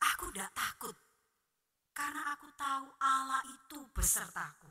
aku 0.00 0.32
tidak 0.32 0.52
takut. 0.52 0.96
Karena 1.96 2.36
aku 2.36 2.48
tahu 2.56 2.86
Allah 3.00 3.40
itu 3.48 3.78
besertaku. 3.96 4.68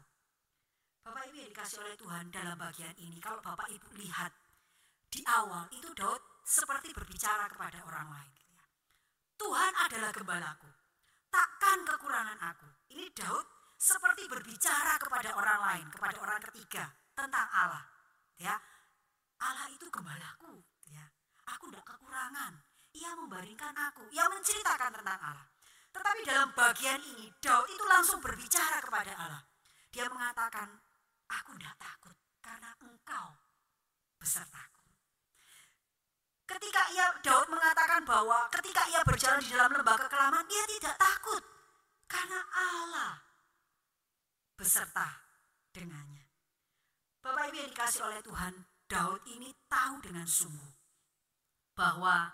Bapak 1.05 1.29
Ibu 1.29 1.37
yang 1.37 1.49
dikasih 1.53 1.85
oleh 1.85 1.93
Tuhan 1.97 2.33
dalam 2.33 2.57
bagian 2.57 2.93
ini, 2.97 3.21
kalau 3.21 3.37
Bapak 3.41 3.69
Ibu 3.69 3.93
lihat 3.97 4.33
di 5.09 5.21
awal 5.29 5.69
itu 5.73 5.89
Daud 5.93 6.41
seperti 6.41 6.93
berbicara 6.93 7.45
kepada 7.49 7.81
orang 7.85 8.09
lain. 8.09 8.33
Tuhan 9.35 9.73
adalah 9.85 10.11
gembalaku, 10.13 10.69
takkan 11.29 11.85
kekurangan 11.85 12.39
aku. 12.41 12.69
Ini 12.93 13.09
Daud 13.13 13.45
seperti 13.77 14.25
berbicara 14.25 14.97
kepada 14.97 15.35
orang 15.37 15.59
lain, 15.61 15.87
kepada 15.93 16.17
orang 16.21 16.41
ketiga 16.49 16.89
tentang 17.13 17.47
Allah. 17.53 17.85
Ya, 18.41 18.57
Allah 19.41 19.67
itu 19.69 19.85
gembalaku. 19.93 20.63
Ya, 20.89 21.05
aku 21.49 21.69
tidak 21.69 21.85
kekurangan. 21.85 22.53
Ia 22.95 23.11
membaringkan 23.19 23.75
aku, 23.75 24.07
ia 24.15 24.23
menceritakan 24.31 24.91
tentang 24.95 25.19
Allah. 25.19 25.47
Tetapi 25.91 26.19
dalam 26.23 26.49
bagian 26.55 26.99
ini 27.03 27.27
Daud 27.43 27.67
itu 27.67 27.83
langsung 27.87 28.23
berbicara 28.23 28.79
kepada 28.79 29.11
Allah. 29.19 29.43
Dia 29.91 30.07
mengatakan, 30.07 30.71
aku 31.27 31.55
tidak 31.59 31.75
takut 31.75 32.15
karena 32.39 32.71
engkau 32.83 33.27
besertaku. 34.19 34.83
Ketika 36.45 36.81
ia 36.95 37.09
Daud 37.19 37.47
mengatakan 37.51 38.05
bahwa 38.05 38.47
ketika 38.53 38.87
ia 38.87 39.01
berjalan 39.03 39.41
di 39.43 39.49
dalam 39.51 39.71
lembah 39.75 39.97
kekelaman, 40.07 40.45
ia 40.47 40.65
tidak 40.77 40.95
takut 40.95 41.43
karena 42.05 42.39
Allah 42.53 43.13
beserta 44.55 45.09
dengannya. 45.73 46.23
Bapak 47.19 47.49
Ibu 47.49 47.57
yang 47.59 47.71
dikasih 47.73 48.01
oleh 48.05 48.21
Tuhan, 48.21 48.53
Daud 48.85 49.21
ini 49.25 49.49
tahu 49.65 49.97
dengan 50.05 50.29
sungguh 50.29 50.73
bahwa 51.73 52.29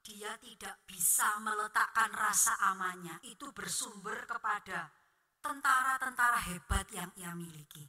dia 0.00 0.32
tidak 0.40 0.80
bisa 0.88 1.36
meletakkan 1.44 2.08
rasa 2.16 2.56
amannya 2.72 3.20
itu 3.28 3.52
bersumber 3.52 4.24
kepada 4.24 4.88
tentara-tentara 5.44 6.40
hebat 6.52 6.86
yang 6.92 7.10
ia 7.16 7.32
miliki. 7.36 7.84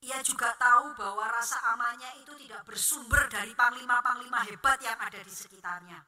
Ia 0.00 0.24
juga 0.24 0.56
tahu 0.56 0.96
bahwa 0.96 1.28
rasa 1.28 1.60
amannya 1.76 2.24
itu 2.24 2.32
tidak 2.40 2.64
bersumber 2.64 3.28
dari 3.28 3.52
panglima-panglima 3.52 4.48
hebat 4.48 4.80
yang 4.80 4.96
ada 4.96 5.20
di 5.20 5.30
sekitarnya. 5.30 6.00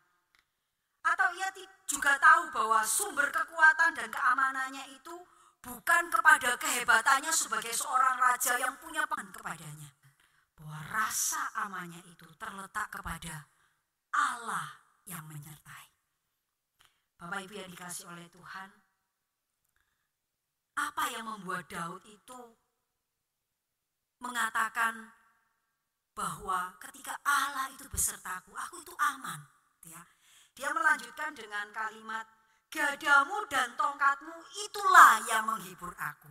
Atau 1.02 1.28
ia 1.36 1.50
juga 1.84 2.16
tahu 2.16 2.54
bahwa 2.56 2.80
sumber 2.86 3.28
kekuatan 3.28 3.92
dan 3.92 4.08
keamanannya 4.08 4.96
itu 4.96 5.12
bukan 5.60 6.08
kepada 6.08 6.56
kehebatannya 6.56 7.30
sebagai 7.34 7.74
seorang 7.74 8.16
raja 8.16 8.56
yang 8.58 8.74
punya 8.80 9.04
pangan 9.04 9.28
kepadanya. 9.34 9.90
Bahwa 10.56 10.78
rasa 10.88 11.52
amannya 11.58 12.00
itu 12.06 12.24
terletak 12.38 12.88
kepada 12.88 13.44
Allah 14.14 14.81
yang 15.06 15.24
menyertai. 15.26 15.88
Bapak 17.18 17.38
Ibu 17.46 17.54
yang 17.54 17.70
dikasih 17.70 18.10
oleh 18.10 18.26
Tuhan, 18.30 18.70
apa 20.74 21.04
yang 21.12 21.28
membuat 21.28 21.70
Daud 21.70 22.02
itu 22.08 22.40
mengatakan 24.22 25.10
bahwa 26.12 26.74
ketika 26.82 27.14
Allah 27.24 27.70
itu 27.72 27.86
besertaku, 27.88 28.52
aku 28.54 28.82
itu 28.82 28.94
aman. 28.98 29.40
Ya. 29.86 30.02
Dia 30.52 30.70
melanjutkan 30.70 31.32
dengan 31.32 31.70
kalimat, 31.72 32.26
gadamu 32.68 33.46
dan 33.48 33.72
tongkatmu 33.78 34.36
itulah 34.68 35.22
yang 35.26 35.46
menghibur 35.48 35.94
aku. 35.96 36.30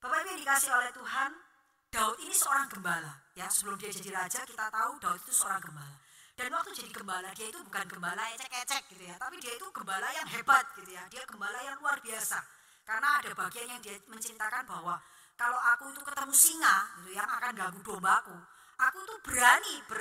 Bapak 0.00 0.24
Ibu 0.24 0.40
dikasih 0.40 0.72
oleh 0.72 0.90
Tuhan, 0.96 1.30
Daud 1.90 2.16
ini 2.22 2.32
seorang 2.32 2.68
gembala. 2.70 3.12
Ya, 3.34 3.50
sebelum 3.50 3.76
dia 3.76 3.90
jadi 3.90 4.14
raja 4.14 4.40
kita 4.46 4.70
tahu 4.70 4.96
Daud 5.02 5.20
itu 5.20 5.32
seorang 5.34 5.60
gembala. 5.60 5.98
Dan 6.40 6.56
waktu 6.56 6.72
jadi 6.72 6.88
gembala 6.88 7.28
dia 7.36 7.52
itu 7.52 7.60
bukan 7.60 7.84
gembala 7.84 8.24
ecek-ecek 8.32 8.96
gitu 8.96 9.04
ya, 9.04 9.12
tapi 9.20 9.36
dia 9.44 9.52
itu 9.60 9.68
gembala 9.76 10.08
yang 10.08 10.24
hebat 10.24 10.64
gitu 10.72 10.88
ya. 10.88 11.04
Dia 11.12 11.20
gembala 11.28 11.60
yang 11.60 11.76
luar 11.84 12.00
biasa. 12.00 12.40
Karena 12.80 13.20
ada 13.20 13.28
bagian 13.36 13.76
yang 13.76 13.80
dia 13.84 14.00
menceritakan 14.08 14.64
bahwa 14.64 14.96
kalau 15.36 15.60
aku 15.76 15.92
itu 15.92 16.00
ketemu 16.00 16.32
singa 16.32 16.76
gitu 16.96 17.12
yang 17.12 17.28
akan 17.28 17.52
ganggu 17.52 17.84
dombaku, 17.84 18.32
aku 18.80 18.98
tuh 19.04 19.20
berani 19.20 19.84
ber, 19.84 20.00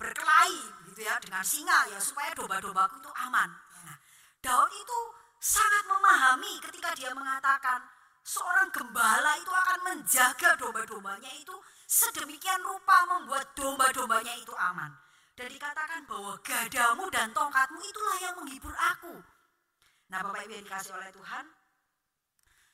berkelahi 0.00 0.88
gitu 0.88 1.04
ya 1.04 1.20
dengan 1.20 1.44
singa 1.44 1.84
ya 1.92 2.00
supaya 2.00 2.32
domba-dombaku 2.32 3.04
itu 3.04 3.12
aman. 3.28 3.52
Nah, 3.84 3.96
Daud 4.40 4.72
itu 4.72 5.00
sangat 5.36 5.84
memahami 5.84 6.64
ketika 6.64 6.96
dia 6.96 7.12
mengatakan 7.12 7.84
seorang 8.24 8.72
gembala 8.72 9.36
itu 9.36 9.52
akan 9.52 9.78
menjaga 9.92 10.56
domba-dombanya 10.56 11.28
itu 11.36 11.52
sedemikian 11.84 12.64
rupa 12.64 13.04
membuat 13.04 13.52
domba-dombanya 13.52 14.32
itu 14.40 14.56
aman. 14.56 15.03
Dan 15.34 15.50
dikatakan 15.50 16.06
bahwa 16.06 16.38
gadamu 16.46 17.10
dan 17.10 17.34
tongkatmu 17.34 17.82
itulah 17.82 18.16
yang 18.22 18.34
menghibur 18.38 18.70
aku. 18.70 19.14
Nah 20.14 20.22
Bapak 20.22 20.46
Ibu 20.46 20.52
yang 20.62 20.66
dikasih 20.70 20.94
oleh 20.94 21.10
Tuhan, 21.10 21.44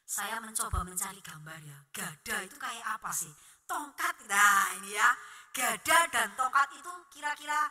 saya 0.05 0.37
mencoba 0.45 0.85
mencari 0.85 1.25
gambar 1.25 1.61
ya. 1.65 1.79
Gada 1.89 2.37
itu 2.45 2.57
kayak 2.61 3.01
apa 3.01 3.11
sih? 3.17 3.33
Tongkat, 3.65 4.29
nah 4.29 4.77
ini 4.77 4.93
ya. 4.93 5.09
Gada 5.57 5.99
dan 6.13 6.37
tongkat 6.37 6.69
itu 6.77 6.93
kira-kira 7.17 7.65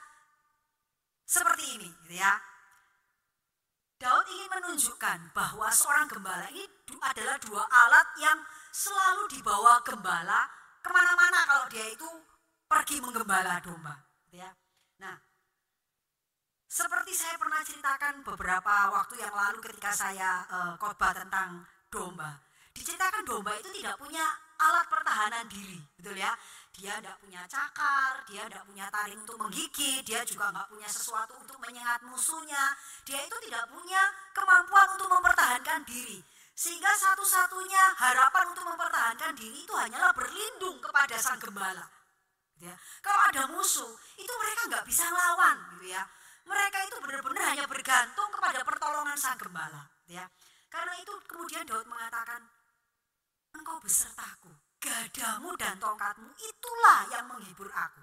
seperti 1.21 1.77
ini, 1.77 1.89
gitu 2.07 2.17
ya. 2.17 2.33
Daud 3.99 4.25
ingin 4.31 4.49
menunjukkan 4.49 5.35
bahwa 5.35 5.67
seorang 5.69 6.07
gembala 6.07 6.47
ini 6.49 6.65
adalah 7.03 7.35
dua 7.43 7.67
alat 7.67 8.07
yang 8.17 8.39
selalu 8.71 9.27
dibawa 9.37 9.83
gembala 9.83 10.47
ke 10.79 10.87
mana-mana 10.87 11.43
kalau 11.43 11.67
dia 11.67 11.83
itu 11.91 12.07
pergi 12.65 13.03
menggembala 13.03 13.59
domba. 13.59 13.99
Gitu 14.25 14.39
ya. 14.39 14.49
Nah, 14.99 15.15
seperti 16.69 17.17
saya 17.17 17.35
pernah 17.39 17.63
ceritakan 17.65 18.21
beberapa 18.21 18.93
waktu 18.93 19.17
yang 19.17 19.33
lalu 19.33 19.57
ketika 19.63 19.89
saya 19.95 20.45
uh, 20.47 20.73
khotbah 20.77 21.15
tentang 21.15 21.65
domba. 21.89 22.37
Diceritakan 22.69 23.25
domba 23.25 23.57
itu 23.57 23.73
tidak 23.81 23.97
punya 23.97 24.23
alat 24.59 24.85
pertahanan 24.91 25.47
diri, 25.49 25.79
betul 25.97 26.13
ya? 26.13 26.31
Dia 26.75 26.99
tidak 27.01 27.17
punya 27.19 27.41
cakar, 27.49 28.23
dia 28.29 28.45
tidak 28.45 28.63
punya 28.69 28.85
taring 28.93 29.19
untuk 29.19 29.39
menggigit, 29.41 30.05
dia 30.05 30.21
juga 30.23 30.53
nggak 30.53 30.67
punya 30.69 30.87
sesuatu 30.87 31.33
untuk 31.41 31.57
menyengat 31.59 31.99
musuhnya. 32.05 32.77
Dia 33.03 33.19
itu 33.25 33.35
tidak 33.49 33.65
punya 33.71 33.99
kemampuan 34.35 34.87
untuk 34.95 35.09
mempertahankan 35.09 35.83
diri. 35.87 36.21
Sehingga 36.53 36.91
satu-satunya 36.91 37.95
harapan 37.97 38.51
untuk 38.51 38.67
mempertahankan 38.67 39.31
diri 39.31 39.63
itu 39.63 39.73
hanyalah 39.73 40.11
berlindung 40.11 40.77
kepada 40.83 41.15
sang 41.15 41.39
gembala. 41.39 41.87
Ya. 42.59 42.75
Ada 43.29 43.45
musuh, 43.45 43.93
itu 44.17 44.33
mereka 44.41 44.61
nggak 44.73 44.85
bisa 44.89 45.05
melawan, 45.13 45.57
gitu 45.77 45.93
ya. 45.93 46.01
Mereka 46.49 46.77
itu 46.89 46.97
benar-benar 46.97 47.45
hanya 47.53 47.65
bergantung 47.69 48.29
kepada 48.33 48.65
pertolongan 48.65 49.13
sang 49.13 49.37
gembala, 49.37 49.85
ya. 50.09 50.25
Karena 50.65 50.97
itu 50.97 51.13
kemudian 51.29 51.61
Daud 51.69 51.85
mengatakan, 51.85 52.41
engkau 53.53 53.77
besertaku, 53.85 54.49
gadamu 54.81 55.53
dan 55.61 55.77
tongkatmu 55.77 56.33
itulah 56.41 57.05
yang 57.13 57.29
menghibur 57.29 57.69
aku. 57.69 58.01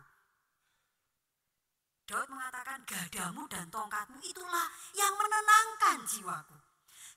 Daud 2.06 2.30
mengatakan 2.30 2.86
gadamu 2.86 3.50
dan 3.50 3.66
tongkatmu 3.66 4.22
itulah 4.22 4.70
yang 4.94 5.10
menenangkan 5.18 6.06
jiwaku. 6.06 6.54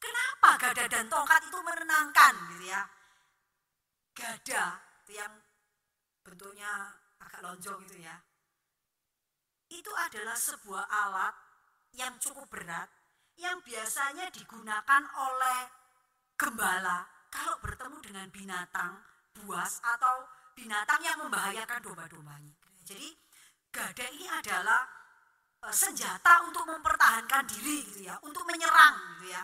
Kenapa 0.01 0.57
gada 0.57 0.85
dan 0.89 1.05
tongkat 1.05 1.45
itu 1.45 1.59
menenangkan 1.61 2.33
gitu 2.57 2.65
ya? 2.73 2.81
Gada 4.17 4.81
itu 5.05 5.13
yang 5.13 5.33
bentuknya 6.25 6.98
agak 7.23 7.39
lonjong 7.43 7.79
gitu 7.87 8.03
ya. 8.03 8.15
Itu 9.69 9.91
adalah 9.93 10.35
sebuah 10.35 10.85
alat 10.89 11.35
yang 11.93 12.17
cukup 12.17 12.49
berat 12.49 12.89
yang 13.39 13.63
biasanya 13.63 14.27
digunakan 14.33 15.03
oleh 15.15 15.59
gembala 16.35 17.07
kalau 17.31 17.55
bertemu 17.63 17.97
dengan 18.03 18.27
binatang 18.33 18.99
buas 19.31 19.79
atau 19.79 20.27
binatang 20.57 20.99
yang 20.99 21.17
membahayakan 21.23 21.79
domba-dombanya. 21.79 22.51
Jadi 22.83 23.15
gada 23.71 24.05
ini 24.11 24.27
adalah 24.27 24.81
eh, 25.63 25.75
senjata 25.75 26.43
untuk 26.43 26.67
mempertahankan 26.67 27.47
diri 27.47 27.85
gitu 27.87 28.09
ya, 28.09 28.19
untuk 28.25 28.43
menyerang 28.43 29.21
gitu 29.21 29.31
ya. 29.31 29.43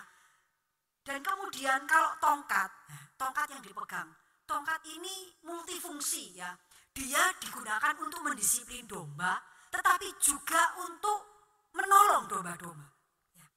Dan 1.06 1.22
kemudian 1.22 1.86
kalau 1.86 2.18
tongkat, 2.18 2.68
nah, 2.90 3.04
tongkat 3.14 3.48
yang 3.54 3.62
dipegang, 3.62 4.10
tongkat 4.50 4.82
ini 4.90 5.38
multifungsi 5.46 6.42
ya. 6.42 6.50
Dia 6.96 7.28
digunakan 7.44 7.96
untuk 8.00 8.24
mendisiplin 8.24 8.88
domba, 8.88 9.36
tetapi 9.68 10.16
juga 10.16 10.80
untuk 10.80 11.20
menolong 11.76 12.24
domba-domba. 12.32 12.88
Ya. 13.36 13.48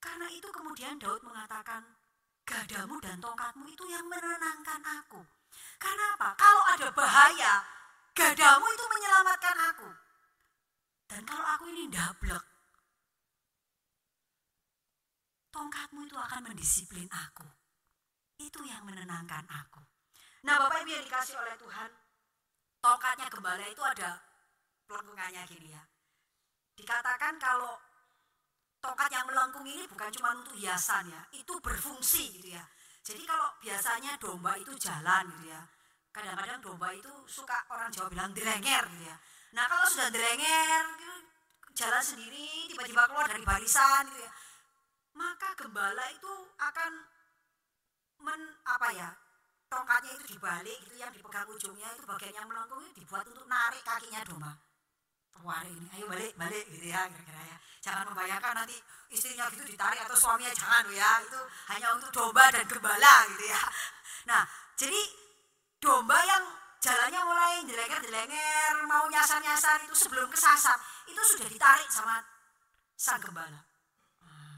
Karena 0.00 0.26
itu 0.32 0.48
kemudian 0.48 0.96
Daud 0.96 1.20
mengatakan, 1.20 1.84
gadamu 2.48 2.96
dan 3.04 3.20
tongkatmu 3.20 3.68
itu 3.68 3.84
yang 3.92 4.08
menenangkan 4.08 4.80
aku. 5.04 5.20
Karena 5.76 6.16
apa? 6.16 6.40
Kalau 6.40 6.64
ada 6.72 6.88
bahaya, 6.88 7.60
gadamu 8.16 8.64
itu 8.72 8.84
menyelamatkan 8.88 9.58
aku. 9.68 9.90
Dan 11.04 11.20
kalau 11.28 11.44
aku 11.44 11.68
ini 11.68 11.92
ndablek, 11.92 12.44
tongkatmu 15.52 16.08
itu 16.08 16.16
akan 16.16 16.48
mendisiplin 16.48 17.12
aku. 17.12 17.44
Itu 18.40 18.64
yang 18.64 18.88
menenangkan 18.88 19.44
aku. 19.52 19.93
Nah 20.44 20.60
Bapak 20.60 20.84
Ibu 20.84 20.90
yang 20.92 21.04
dikasih 21.08 21.40
oleh 21.40 21.56
Tuhan, 21.56 21.90
tongkatnya 22.84 23.32
gembala 23.32 23.64
itu 23.64 23.80
ada 23.80 24.20
pelengkungannya 24.84 25.42
gini 25.48 25.72
ya. 25.72 25.80
Dikatakan 26.76 27.40
kalau 27.40 27.80
tongkat 28.84 29.08
yang 29.08 29.24
melengkung 29.24 29.64
ini 29.64 29.88
bukan 29.88 30.12
cuma 30.12 30.36
untuk 30.36 30.52
hiasan 30.52 31.08
ya, 31.08 31.24
itu 31.32 31.56
berfungsi 31.64 32.36
gitu 32.36 32.60
ya. 32.60 32.64
Jadi 33.00 33.24
kalau 33.24 33.56
biasanya 33.56 34.20
domba 34.20 34.52
itu 34.60 34.76
jalan 34.76 35.32
gitu 35.32 35.48
ya, 35.48 35.64
kadang-kadang 36.12 36.60
domba 36.60 36.92
itu 36.92 37.12
suka 37.24 37.64
orang 37.72 37.88
Jawa 37.88 38.12
bilang 38.12 38.36
direnger 38.36 38.84
gitu 38.92 39.04
ya. 39.08 39.16
Nah 39.56 39.64
kalau 39.64 39.88
sudah 39.88 40.12
direnger, 40.12 40.84
gitu, 41.00 41.16
jalan 41.72 42.04
sendiri, 42.04 42.68
tiba-tiba 42.68 43.08
keluar 43.08 43.24
dari 43.24 43.44
barisan 43.48 44.12
gitu 44.12 44.20
ya, 44.20 44.32
maka 45.16 45.56
gembala 45.56 46.04
itu 46.12 46.32
akan 46.60 46.92
men 48.20 48.40
apa 48.68 48.88
ya 48.92 49.23
tongkatnya 49.74 50.12
itu 50.14 50.24
dibalik 50.38 50.78
itu 50.86 50.94
yang 50.94 51.10
dipegang 51.10 51.48
ujungnya 51.50 51.88
itu 51.98 52.06
bagian 52.06 52.34
yang 52.38 52.46
melengkung 52.46 52.80
itu 52.86 53.02
dibuat 53.02 53.26
untuk 53.26 53.46
narik 53.50 53.82
kakinya 53.82 54.22
domba. 54.22 54.52
Wah 55.42 55.60
ini 55.66 55.86
ayo 55.98 56.06
balik 56.06 56.32
balik 56.38 56.64
gitu 56.70 56.86
ya 56.88 57.10
kira-kira 57.10 57.42
ya. 57.42 57.56
Jangan 57.82 58.08
membayangkan 58.08 58.54
nanti 58.64 58.78
istrinya 59.10 59.50
gitu 59.50 59.66
ditarik 59.66 60.00
atau 60.06 60.16
suaminya 60.16 60.54
jangan 60.54 60.86
ya 60.94 61.20
itu 61.20 61.40
hanya 61.74 61.88
untuk 61.98 62.10
domba 62.14 62.48
dan 62.54 62.64
gembala 62.70 63.14
gitu 63.34 63.44
ya. 63.50 63.62
Nah 64.30 64.42
jadi 64.78 65.00
domba 65.82 66.16
yang 66.22 66.44
jalannya 66.80 67.20
mulai 67.26 67.54
jelenger-jelenger 67.66 68.74
mau 68.88 69.04
nyasar-nyasar 69.10 69.84
itu 69.84 69.94
sebelum 69.98 70.30
kesasar 70.30 70.78
itu 71.10 71.20
sudah 71.34 71.48
ditarik 71.50 71.88
sama 71.90 72.22
sang 72.94 73.20
gembala. 73.20 73.60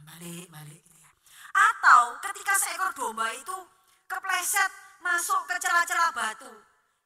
Balik 0.06 0.46
balik 0.52 0.80
gitu 0.86 1.00
ya. 1.02 1.10
Atau 1.50 2.20
ketika 2.30 2.54
seekor 2.54 2.94
domba 2.94 3.32
itu 3.34 3.56
kepleset 4.06 4.85
masuk 5.00 5.40
ke 5.48 5.56
celah-celah 5.60 6.10
batu 6.12 6.52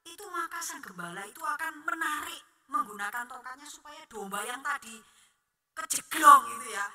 itu 0.07 0.25
maka 0.33 0.59
sang 0.65 0.81
gembala 0.81 1.23
itu 1.29 1.41
akan 1.41 1.85
menarik 1.85 2.43
menggunakan 2.71 3.27
tongkatnya 3.27 3.69
supaya 3.69 4.03
domba 4.07 4.41
yang 4.47 4.63
tadi 4.63 4.97
kejeglong 5.75 6.43
gitu 6.57 6.67
ya 6.73 6.87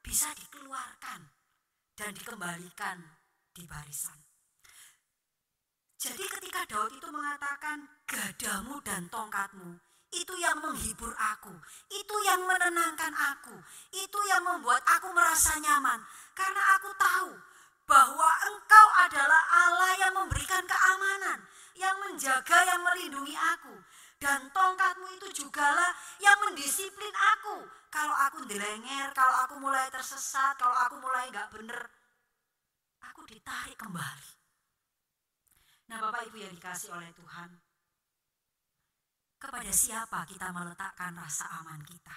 bisa 0.00 0.32
dikeluarkan 0.34 1.20
dan 1.94 2.10
dikembalikan 2.16 2.98
di 3.52 3.68
barisan. 3.68 4.16
Jadi 6.00 6.24
ketika 6.24 6.64
Daud 6.64 6.96
itu 6.96 7.08
mengatakan 7.12 7.84
gadamu 8.08 8.80
dan 8.80 9.04
tongkatmu 9.12 9.76
itu 10.10 10.34
yang 10.40 10.58
menghibur 10.58 11.12
aku, 11.14 11.52
itu 11.92 12.16
yang 12.24 12.42
menenangkan 12.42 13.12
aku, 13.12 13.54
itu 13.92 14.18
yang 14.26 14.42
membuat 14.42 14.80
aku 14.88 15.12
merasa 15.12 15.60
nyaman. 15.60 16.00
Karena 16.32 16.80
aku 16.80 16.90
tahu 16.96 17.30
bahwa 17.90 18.30
engkau 18.46 18.86
adalah 19.02 19.42
Allah 19.50 19.92
yang 19.98 20.14
memberikan 20.14 20.62
keamanan, 20.62 21.42
yang 21.74 21.98
menjaga, 21.98 22.62
yang 22.62 22.78
melindungi 22.86 23.34
aku. 23.34 23.74
Dan 24.20 24.46
tongkatmu 24.54 25.10
itu 25.18 25.42
jugalah 25.42 25.90
yang 26.22 26.38
mendisiplin 26.46 27.10
aku. 27.34 27.66
Kalau 27.90 28.14
aku 28.14 28.46
dilenger, 28.46 29.10
kalau 29.10 29.34
aku 29.42 29.58
mulai 29.58 29.90
tersesat, 29.90 30.54
kalau 30.54 30.76
aku 30.86 31.02
mulai 31.02 31.26
gak 31.34 31.50
bener, 31.50 31.90
aku 33.02 33.26
ditarik 33.26 33.74
kembali. 33.74 34.30
Nah 35.90 35.98
Bapak 35.98 36.30
Ibu 36.30 36.38
yang 36.38 36.54
dikasih 36.54 36.94
oleh 36.94 37.10
Tuhan, 37.10 37.50
kepada 39.40 39.72
siapa 39.74 40.22
kita 40.28 40.54
meletakkan 40.54 41.16
rasa 41.18 41.48
aman 41.58 41.82
kita? 41.82 42.14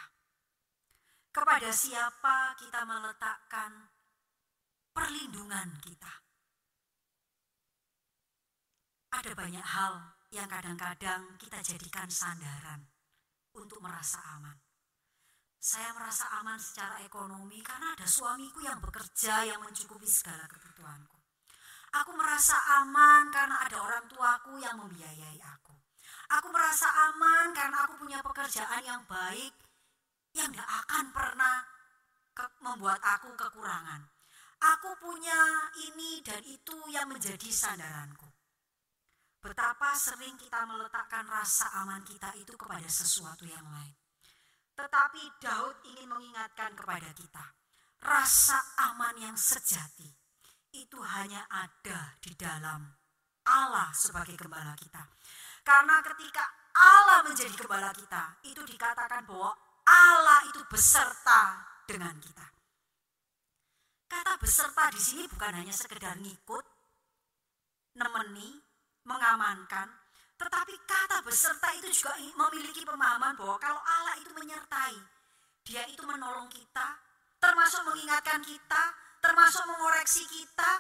Kepada 1.34 1.74
siapa 1.74 2.54
kita 2.62 2.86
meletakkan 2.86 3.92
perlindungan 4.93 5.73
kita? 5.82 6.13
Ada 9.13 9.32
banyak 9.34 9.65
hal 9.65 9.93
yang 10.34 10.49
kadang-kadang 10.49 11.38
kita 11.38 11.62
jadikan 11.62 12.10
sandaran 12.10 12.89
untuk 13.53 13.77
merasa 13.82 14.17
aman. 14.38 14.58
Saya 15.63 15.95
merasa 15.95 16.27
aman 16.41 16.60
secara 16.60 16.99
ekonomi 17.06 17.62
karena 17.63 17.95
ada 17.95 18.03
suamiku 18.03 18.60
yang 18.65 18.82
bekerja 18.84 19.47
yang 19.47 19.62
mencukupi 19.63 20.10
segala 20.10 20.43
kebutuhanku. 20.49 21.17
Aku 21.93 22.12
merasa 22.17 22.58
aman 22.82 23.29
karena 23.29 23.62
ada 23.63 23.77
orang 23.79 24.06
tuaku 24.10 24.58
yang 24.60 24.82
membiayai 24.82 25.39
aku. 25.39 25.71
Aku 26.41 26.49
merasa 26.49 26.89
aman 27.13 27.53
karena 27.53 27.86
aku 27.86 28.01
punya 28.01 28.19
pekerjaan 28.25 28.82
yang 28.82 29.06
baik 29.06 29.53
yang 30.34 30.49
tidak 30.49 30.69
akan 30.84 31.06
pernah 31.13 31.58
membuat 32.65 32.97
aku 32.99 33.38
kekurangan. 33.38 34.12
Aku 34.63 34.95
punya 34.95 35.67
ini 35.91 36.23
dan 36.23 36.39
itu 36.47 36.78
yang 36.88 37.12
menjadi 37.12 37.52
sandaranku. 37.52 38.32
Betapa 39.43 39.91
sering 39.91 40.39
kita 40.39 40.63
meletakkan 40.63 41.28
rasa 41.28 41.67
aman 41.84 41.99
kita 42.08 42.32
itu 42.39 42.56
kepada 42.56 42.88
sesuatu 42.88 43.43
yang 43.43 43.67
lain. 43.67 43.91
Tetapi 44.71 45.21
Daud 45.43 45.84
ingin 45.84 46.08
mengingatkan 46.08 46.71
kepada 46.80 47.12
kita, 47.12 47.43
rasa 48.08 48.56
aman 48.88 49.19
yang 49.19 49.36
sejati 49.36 50.08
itu 50.71 50.97
hanya 51.04 51.43
ada 51.52 52.15
di 52.23 52.32
dalam 52.39 52.88
Allah 53.52 53.91
sebagai 53.91 54.39
gembala 54.39 54.71
kita. 54.80 55.04
Karena 55.60 55.99
ketika 56.08 56.71
Allah 56.80 57.19
menjadi 57.28 57.52
gembala 57.52 57.91
kita, 57.91 58.39
itu 58.47 58.63
dikatakan 58.63 59.28
bahwa 59.28 59.52
Allah 59.84 60.47
itu 60.47 60.63
beserta 60.71 61.60
dengan 61.84 62.15
kita. 62.23 62.47
Kata 64.13 64.38
beserta 64.38 64.93
di 64.93 65.02
sini 65.02 65.26
bukan 65.26 65.58
hanya 65.58 65.73
sekedar 65.73 66.13
ngikut, 66.21 66.62
nemeni, 67.97 68.62
mengamankan, 69.10 69.89
tetapi 70.38 70.73
kata 70.86 71.26
beserta 71.26 71.73
itu 71.73 71.89
juga 71.89 72.13
memiliki 72.21 72.86
pemahaman 72.86 73.34
bahwa 73.34 73.58
kalau 73.58 73.82
Allah 73.82 74.13
itu 74.21 74.30
menyertai, 74.38 74.93
dia 75.65 75.82
itu 75.89 76.06
menolong 76.06 76.45
kita, 76.54 76.93
termasuk 77.41 77.82
mengingatkan 77.89 78.45
kita, 78.45 78.84
termasuk 79.17 79.65
mengoreksi 79.65 80.30
kita, 80.30 80.71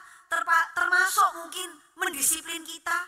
termasuk 0.77 1.29
mungkin 1.33 1.73
mendisiplin 1.97 2.61
kita 2.61 2.99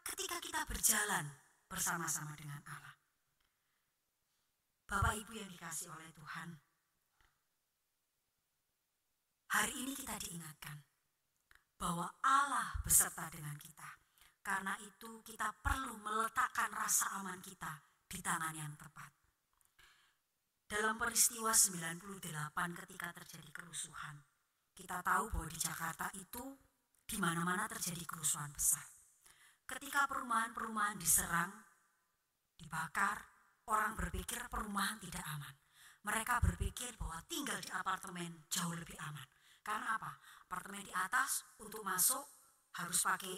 ketika 0.00 0.40
kita 0.40 0.64
berjalan 0.64 1.28
bersama-sama 1.68 2.32
dengan 2.40 2.64
Allah. 2.72 2.96
Bapak 4.88 5.12
Ibu 5.12 5.32
yang 5.36 5.52
dikasih 5.52 5.92
oleh 5.92 6.08
Tuhan, 6.16 6.56
hari 9.54 9.86
ini 9.86 9.94
kita 9.94 10.18
diingatkan 10.18 10.82
bahwa 11.78 12.10
Allah 12.26 12.74
beserta 12.82 13.30
dengan 13.30 13.54
kita. 13.54 13.86
Karena 14.42 14.74
itu 14.82 15.22
kita 15.22 15.54
perlu 15.62 15.94
meletakkan 16.02 16.74
rasa 16.74 17.22
aman 17.22 17.38
kita 17.38 17.80
di 18.10 18.18
tangan 18.18 18.52
yang 18.52 18.74
tepat. 18.74 19.14
Dalam 20.66 20.98
peristiwa 20.98 21.54
98 21.54 22.80
ketika 22.82 23.08
terjadi 23.14 23.48
kerusuhan, 23.54 24.18
kita 24.74 25.00
tahu 25.06 25.30
bahwa 25.30 25.48
di 25.48 25.60
Jakarta 25.62 26.10
itu 26.18 26.44
di 27.06 27.16
mana-mana 27.16 27.70
terjadi 27.70 28.02
kerusuhan 28.04 28.50
besar. 28.50 28.84
Ketika 29.64 30.04
perumahan-perumahan 30.10 30.98
diserang, 30.98 31.52
dibakar, 32.58 33.22
orang 33.70 33.96
berpikir 33.96 34.44
perumahan 34.50 34.98
tidak 34.98 35.24
aman. 35.30 35.54
Mereka 36.04 36.42
berpikir 36.42 36.92
bahwa 37.00 37.22
tinggal 37.24 37.56
di 37.64 37.70
apartemen 37.72 38.44
jauh 38.52 38.76
lebih 38.76 38.98
aman. 39.00 39.43
Karena 39.64 39.96
apa? 39.96 40.12
Apartemen 40.44 40.84
di 40.84 40.92
atas 40.92 41.56
untuk 41.56 41.80
masuk 41.80 42.20
harus 42.76 42.98
pakai 43.00 43.34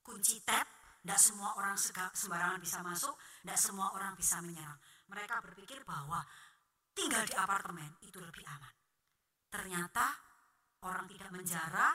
kunci 0.00 0.38
tab, 0.46 0.64
tidak 1.02 1.20
semua 1.20 1.58
orang 1.58 1.74
sembarangan 2.14 2.62
bisa 2.62 2.78
masuk, 2.80 3.18
tidak 3.42 3.58
semua 3.58 3.90
orang 3.92 4.14
bisa 4.14 4.38
menyerang. 4.38 4.78
Mereka 5.10 5.42
berpikir 5.42 5.82
bahwa 5.82 6.22
tinggal 6.94 7.26
di 7.26 7.34
apartemen 7.34 7.98
itu 8.06 8.22
lebih 8.22 8.46
aman. 8.46 8.74
Ternyata 9.50 10.06
orang 10.86 11.10
tidak 11.10 11.34
menjara, 11.34 11.90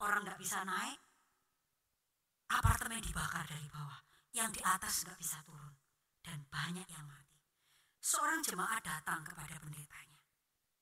orang 0.00 0.24
nggak 0.24 0.40
bisa 0.40 0.64
naik, 0.64 0.98
apartemen 2.48 3.04
dibakar 3.04 3.44
dari 3.44 3.68
bawah, 3.68 4.00
yang 4.32 4.48
di 4.48 4.64
atas 4.64 5.04
nggak 5.04 5.20
bisa 5.20 5.36
turun, 5.44 5.76
dan 6.24 6.40
banyak 6.48 6.88
yang 6.88 7.04
mati. 7.04 7.44
Seorang 8.00 8.40
jemaat 8.40 8.80
datang 8.80 9.20
kepada 9.20 9.60
pendetanya. 9.60 10.07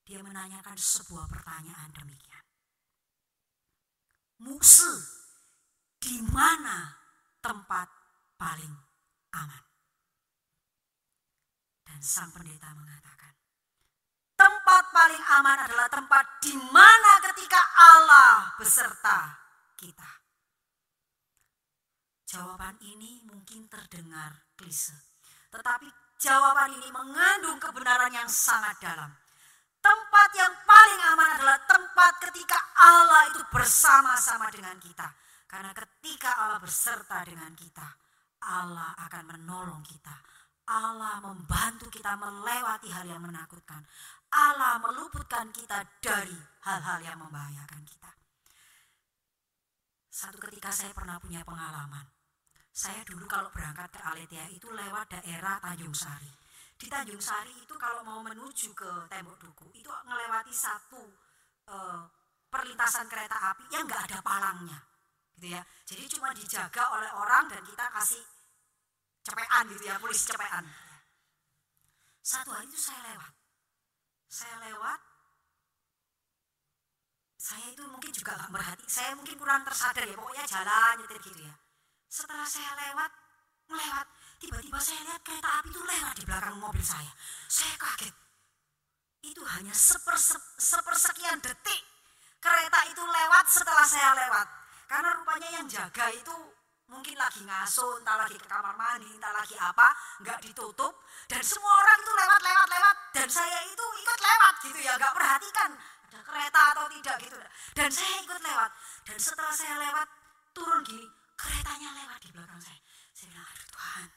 Dia 0.06 0.22
menanyakan 0.22 0.78
sebuah 0.78 1.26
pertanyaan 1.26 1.90
demikian. 1.90 2.46
Musuh 4.46 5.02
di 5.98 6.22
mana 6.30 6.94
tempat 7.42 7.90
paling 8.38 8.70
aman? 9.34 9.64
Dan 11.82 11.98
sang 11.98 12.30
pendeta 12.30 12.70
mengatakan, 12.78 13.34
tempat 14.38 14.84
paling 14.94 15.24
aman 15.42 15.58
adalah 15.66 15.90
tempat 15.90 16.24
di 16.38 16.54
mana 16.54 17.12
ketika 17.26 17.58
Allah 17.74 18.54
beserta 18.62 19.34
kita. 19.74 20.10
Jawaban 22.30 22.78
ini 22.78 23.26
mungkin 23.26 23.66
terdengar 23.66 24.54
klise, 24.54 24.94
tetapi 25.50 25.90
jawaban 26.22 26.78
ini 26.78 26.94
mengandung 26.94 27.58
kebenaran 27.58 28.14
yang 28.14 28.30
sangat 28.30 28.78
dalam. 28.78 29.25
Tempat 29.86 30.30
yang 30.34 30.54
paling 30.66 31.00
aman 31.14 31.28
adalah 31.38 31.58
tempat 31.62 32.12
ketika 32.26 32.58
Allah 32.74 33.30
itu 33.30 33.38
bersama-sama 33.54 34.50
dengan 34.50 34.74
kita 34.82 35.06
karena 35.46 35.70
ketika 35.72 36.42
Allah 36.42 36.58
berserta 36.58 37.22
dengan 37.22 37.54
kita, 37.54 37.86
Allah 38.50 38.92
akan 39.06 39.24
menolong 39.30 39.82
kita. 39.86 40.12
Allah 40.66 41.22
membantu 41.22 41.86
kita 41.86 42.18
melewati 42.18 42.90
hal 42.90 43.06
yang 43.06 43.22
menakutkan. 43.22 43.78
Allah 44.34 44.82
meluputkan 44.82 45.54
kita 45.54 45.86
dari 46.02 46.34
hal-hal 46.66 46.98
yang 46.98 47.22
membahayakan 47.22 47.86
kita. 47.86 48.10
Satu 50.10 50.42
ketika 50.42 50.74
saya 50.74 50.90
pernah 50.90 51.22
punya 51.22 51.46
pengalaman. 51.46 52.10
Saya 52.74 53.06
dulu 53.06 53.24
kalau 53.30 53.48
berangkat 53.54 53.88
ke 53.94 54.00
Aletia 54.02 54.44
itu 54.50 54.68
lewat 54.68 55.08
daerah 55.08 55.62
Tanjung 55.62 55.94
Sari. 55.94 56.45
Di 56.76 56.86
Tanjung 56.92 57.20
Sari 57.20 57.56
itu 57.56 57.74
kalau 57.80 58.04
mau 58.04 58.20
menuju 58.20 58.76
ke 58.76 58.90
Tembok 59.08 59.36
Duku 59.40 59.66
itu 59.72 59.88
melewati 60.04 60.52
satu 60.52 61.00
uh, 61.72 62.04
perlintasan 62.52 63.08
kereta 63.08 63.56
api 63.56 63.64
yang 63.72 63.88
nggak 63.88 64.12
ada 64.12 64.18
palangnya 64.20 64.78
gitu 65.36 65.56
ya. 65.56 65.62
Jadi 65.88 66.04
cuma 66.16 66.32
dijaga 66.36 66.84
oleh 66.96 67.10
orang 67.16 67.48
dan 67.48 67.64
kita 67.64 67.84
kasih 67.96 68.24
cepean 69.24 69.64
gitu 69.72 69.84
ya 69.88 69.96
polisi 69.98 70.28
cepean 70.28 70.64
satu 72.26 72.50
hari 72.50 72.66
itu 72.66 72.74
saya 72.74 73.14
lewat. 73.14 73.32
Saya 74.26 74.56
lewat. 74.66 75.00
Saya 77.38 77.70
itu 77.70 77.86
mungkin 77.86 78.10
juga 78.10 78.34
gak 78.34 78.50
merhati 78.50 78.82
saya 78.90 79.14
mungkin 79.14 79.38
kurang 79.38 79.62
tersadar 79.62 80.02
ya 80.02 80.18
pokoknya 80.18 80.42
jalan 80.50 81.06
gitu 81.06 81.30
ya. 81.46 81.54
Setelah 82.10 82.42
saya 82.42 82.74
lewat 82.74 83.10
melewat 83.70 84.06
tiba-tiba 84.40 84.78
saya 84.80 85.00
lihat 85.06 85.22
kereta 85.24 85.48
api 85.60 85.68
itu 85.72 85.82
lewat 85.82 86.14
di 86.16 86.24
belakang 86.24 86.56
mobil 86.60 86.84
saya 86.84 87.12
saya 87.48 87.74
kaget 87.76 88.14
itu 89.26 89.42
hanya 89.42 89.74
seper, 89.74 90.16
sepersekian 90.60 91.42
detik 91.42 91.82
kereta 92.38 92.80
itu 92.88 93.02
lewat 93.02 93.44
setelah 93.48 93.86
saya 93.86 94.14
lewat 94.14 94.46
karena 94.86 95.10
rupanya 95.18 95.48
yang 95.60 95.66
jaga 95.66 96.06
itu 96.14 96.36
mungkin 96.86 97.18
lagi 97.18 97.42
ngasuh, 97.42 97.98
entah 97.98 98.14
lagi 98.14 98.38
ke 98.38 98.46
kamar 98.46 98.74
mandi, 98.78 99.10
entah 99.10 99.34
lagi 99.34 99.58
apa, 99.58 99.90
nggak 100.22 100.38
ditutup. 100.46 101.02
Dan 101.26 101.42
semua 101.42 101.74
orang 101.82 101.98
itu 101.98 102.12
lewat, 102.14 102.40
lewat, 102.46 102.68
lewat. 102.70 102.96
Dan 103.10 103.26
saya 103.26 103.58
itu 103.66 103.84
ikut 103.98 104.18
lewat 104.22 104.54
gitu 104.62 104.78
ya, 104.78 104.92
nggak 104.94 105.14
perhatikan 105.14 105.70
ada 106.06 106.20
kereta 106.22 106.60
atau 106.72 106.86
tidak 106.88 107.16
gitu. 107.20 107.36
Dan 107.74 107.90
saya 107.90 108.14
ikut 108.22 108.40
lewat. 108.40 108.70
Dan 109.02 109.18
setelah 109.18 109.54
saya 109.54 109.74
lewat, 109.82 110.08
turun 110.54 110.80
gini, 110.86 111.06
keretanya 111.34 111.90
lewat 111.92 112.18
di 112.22 112.30
belakang 112.30 112.60
saya. 112.62 112.80
Saya 113.10 113.26
bilang, 113.34 113.48
aduh 113.50 113.66
Tuhan, 113.74 114.08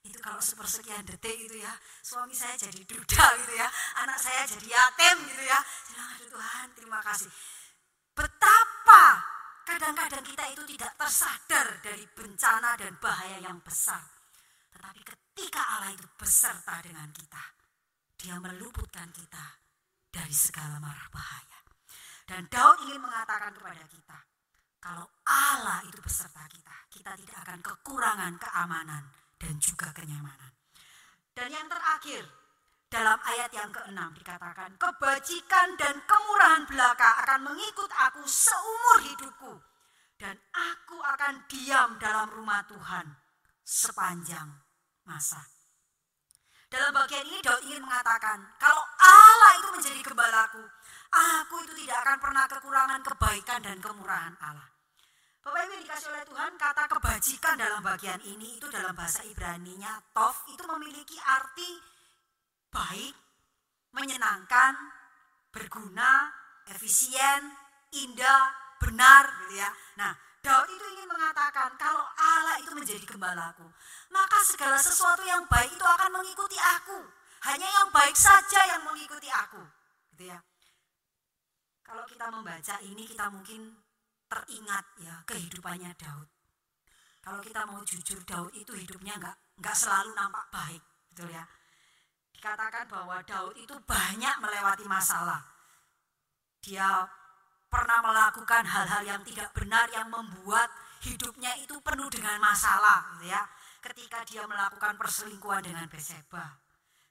itu 0.00 0.18
kalau 0.20 0.40
sepersekian 0.40 1.04
detik 1.04 1.36
gitu 1.36 1.60
ya, 1.60 1.72
suami 2.00 2.32
saya 2.32 2.56
jadi 2.56 2.80
duda 2.84 3.26
gitu 3.44 3.52
ya, 3.56 3.68
anak 4.00 4.16
saya 4.16 4.48
jadi 4.48 4.66
yatim 4.66 5.16
gitu 5.28 5.42
ya. 5.44 5.58
Bilang, 5.92 6.08
aduh 6.16 6.28
Tuhan, 6.32 6.66
terima 6.76 7.00
kasih. 7.04 7.28
Betapa 8.16 9.30
Kadang-kadang 9.70 10.26
kita 10.26 10.44
itu 10.50 10.62
tidak 10.74 10.98
tersadar 10.98 11.78
dari 11.78 12.02
bencana 12.10 12.74
dan 12.74 12.98
bahaya 12.98 13.38
yang 13.38 13.62
besar. 13.62 14.02
Tetapi 14.66 15.00
ketika 15.06 15.62
Allah 15.62 15.94
itu 15.94 16.10
beserta 16.18 16.82
dengan 16.82 17.06
kita, 17.14 17.44
dia 18.18 18.34
meluputkan 18.42 19.14
kita 19.14 19.62
dari 20.10 20.34
segala 20.34 20.82
marah 20.82 21.06
bahaya. 21.14 21.62
Dan 22.26 22.50
Daud 22.50 22.82
ingin 22.90 22.98
mengatakan 22.98 23.54
kepada 23.54 23.86
kita, 23.86 24.18
kalau 24.82 25.06
Allah 25.30 25.86
itu 25.86 26.02
beserta 26.02 26.42
kita, 26.50 26.76
kita 26.90 27.14
tidak 27.14 27.38
akan 27.46 27.58
kekurangan 27.62 28.34
keamanan 28.42 29.06
dan 29.40 29.56
juga 29.56 29.88
kenyamanan. 29.96 30.52
Dan 31.32 31.48
yang 31.48 31.64
terakhir, 31.72 32.28
dalam 32.92 33.16
ayat 33.24 33.48
yang 33.56 33.72
keenam 33.72 34.12
dikatakan, 34.12 34.76
kebajikan 34.76 35.78
dan 35.80 35.96
kemurahan 36.04 36.68
belaka 36.68 37.24
akan 37.24 37.48
mengikut 37.48 37.88
aku 37.88 38.22
seumur 38.28 38.98
hidupku. 39.08 39.54
Dan 40.20 40.36
aku 40.52 41.00
akan 41.00 41.48
diam 41.48 41.96
dalam 41.96 42.28
rumah 42.28 42.60
Tuhan 42.68 43.08
sepanjang 43.64 44.52
masa. 45.08 45.40
Dalam 46.68 46.92
bagian 46.92 47.24
ini 47.24 47.40
Daud 47.40 47.64
ingin 47.64 47.82
mengatakan, 47.82 48.36
kalau 48.60 48.84
Allah 49.00 49.52
itu 49.58 49.68
menjadi 49.74 50.00
gembalaku, 50.04 50.60
aku 51.10 51.56
itu 51.64 51.72
tidak 51.82 51.98
akan 52.04 52.18
pernah 52.20 52.44
kekurangan 52.46 53.00
kebaikan 53.00 53.60
dan 53.64 53.78
kemurahan 53.80 54.36
Allah. 54.44 54.68
Bapak 55.40 55.60
Ibu 55.64 55.74
dikasih 55.80 56.12
oleh 56.12 56.24
Tuhan, 56.28 56.52
kata 56.60 56.84
kebajikan 56.84 57.56
dalam 57.56 57.80
bagian 57.80 58.20
ini 58.28 58.60
itu 58.60 58.68
dalam 58.68 58.92
bahasa 58.92 59.24
Ibrani-nya 59.24 59.96
Tov 60.12 60.36
itu 60.52 60.60
memiliki 60.68 61.16
arti 61.16 61.80
baik, 62.68 63.16
menyenangkan, 63.96 64.76
berguna, 65.48 66.28
efisien, 66.68 67.56
indah, 67.88 68.52
benar 68.84 69.24
gitu 69.48 69.64
ya. 69.64 69.72
Nah, 69.96 70.12
Daud 70.44 70.68
itu 70.68 70.84
ingin 70.92 71.08
mengatakan 71.08 71.72
kalau 71.80 72.04
Allah 72.20 72.60
itu 72.60 72.76
menjadi 72.76 73.04
gembalaku, 73.08 73.64
maka 74.12 74.44
segala 74.44 74.76
sesuatu 74.76 75.24
yang 75.24 75.48
baik 75.48 75.72
itu 75.72 75.84
akan 75.88 76.20
mengikuti 76.20 76.56
aku. 76.56 77.00
Hanya 77.48 77.64
yang 77.64 77.88
baik 77.88 78.12
saja 78.12 78.76
yang 78.76 78.84
mengikuti 78.84 79.32
aku. 79.32 79.60
Gitu 80.12 80.28
ya. 80.28 80.36
Kalau 81.80 82.04
kita 82.04 82.28
membaca 82.28 82.76
ini 82.84 83.08
kita 83.08 83.32
mungkin 83.32 83.79
teringat 84.30 84.86
ya 85.02 85.26
kehidupannya 85.26 85.90
Daud. 85.98 86.28
Kalau 87.20 87.42
kita 87.42 87.66
mau 87.66 87.82
jujur 87.82 88.22
Daud 88.22 88.54
itu 88.54 88.72
hidupnya 88.72 89.18
nggak 89.18 89.36
nggak 89.58 89.76
selalu 89.76 90.14
nampak 90.14 90.46
baik, 90.54 90.82
betul 91.10 91.28
ya 91.34 91.44
dikatakan 92.40 92.88
bahwa 92.88 93.20
Daud 93.28 93.52
itu 93.52 93.76
banyak 93.84 94.40
melewati 94.40 94.88
masalah. 94.88 95.44
Dia 96.64 97.04
pernah 97.68 98.00
melakukan 98.00 98.64
hal-hal 98.64 99.04
yang 99.04 99.20
tidak 99.28 99.52
benar 99.52 99.84
yang 99.92 100.08
membuat 100.08 100.72
hidupnya 101.04 101.52
itu 101.60 101.76
penuh 101.84 102.08
dengan 102.08 102.40
masalah 102.40 103.12
gitu 103.20 103.28
ya. 103.28 103.44
Ketika 103.84 104.24
dia 104.24 104.48
melakukan 104.48 104.96
perselingkuhan 104.96 105.68
dengan 105.68 105.84
Beseba. 105.92 106.56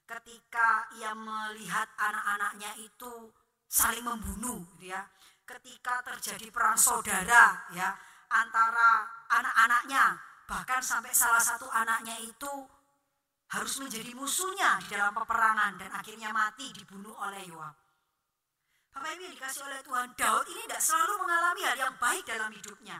Ketika 0.02 0.90
ia 0.98 1.14
melihat 1.14 1.86
anak-anaknya 1.94 2.74
itu 2.82 3.30
saling 3.70 4.02
membunuh 4.02 4.66
gitu 4.74 4.90
ya. 4.90 5.06
Ketika 5.50 5.98
terjadi 6.06 6.46
perang 6.54 6.78
saudara 6.78 7.66
ya 7.74 7.90
antara 8.30 9.02
anak-anaknya 9.34 10.14
bahkan 10.46 10.78
sampai 10.78 11.10
salah 11.10 11.42
satu 11.42 11.66
anaknya 11.74 12.14
itu 12.22 12.70
harus 13.50 13.74
menjadi 13.82 14.14
musuhnya 14.14 14.78
di 14.86 14.94
dalam 14.94 15.10
peperangan 15.10 15.74
dan 15.74 15.90
akhirnya 15.90 16.30
mati 16.30 16.70
dibunuh 16.70 17.18
oleh 17.18 17.42
Yoab. 17.50 17.74
Bapak 18.94 19.10
Ibu 19.10 19.22
yang 19.26 19.34
dikasih 19.34 19.62
oleh 19.66 19.82
Tuhan, 19.82 20.08
Daud 20.14 20.46
ini 20.54 20.62
tidak 20.70 20.82
selalu 20.82 21.14
mengalami 21.18 21.62
hal 21.66 21.78
yang 21.78 21.94
baik 21.98 22.22
dalam 22.26 22.50
hidupnya. 22.54 22.98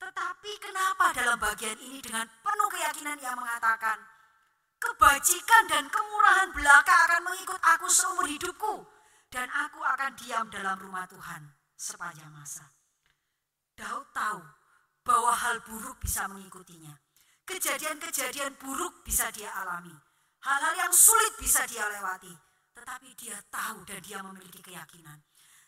Tetapi 0.00 0.52
kenapa 0.60 1.16
dalam 1.16 1.40
bagian 1.40 1.80
ini 1.80 2.04
dengan 2.04 2.28
penuh 2.44 2.68
keyakinan 2.72 3.16
ia 3.24 3.32
mengatakan, 3.32 3.96
kebajikan 4.76 5.64
dan 5.68 5.88
kemurahan 5.88 6.48
belaka 6.52 6.94
akan 7.08 7.22
mengikut 7.24 7.60
aku 7.72 7.88
seumur 7.88 8.28
hidupku, 8.28 8.97
dan 9.28 9.48
aku 9.52 9.80
akan 9.80 10.12
diam 10.16 10.46
dalam 10.48 10.76
rumah 10.80 11.04
Tuhan 11.08 11.44
sepanjang 11.76 12.32
masa. 12.32 12.68
Daud 13.78 14.08
tahu 14.10 14.42
bahwa 15.04 15.32
hal 15.32 15.62
buruk 15.64 16.00
bisa 16.02 16.26
mengikutinya. 16.28 16.92
Kejadian-kejadian 17.48 18.60
buruk 18.60 19.06
bisa 19.06 19.32
dia 19.32 19.48
alami. 19.54 19.94
Hal-hal 20.44 20.74
yang 20.76 20.92
sulit 20.92 21.38
bisa 21.40 21.64
dia 21.64 21.86
lewati 21.88 22.48
tetapi 22.78 23.10
dia 23.18 23.34
tahu 23.50 23.82
dan 23.82 23.98
dia 23.98 24.22
memiliki 24.22 24.62
keyakinan. 24.62 25.18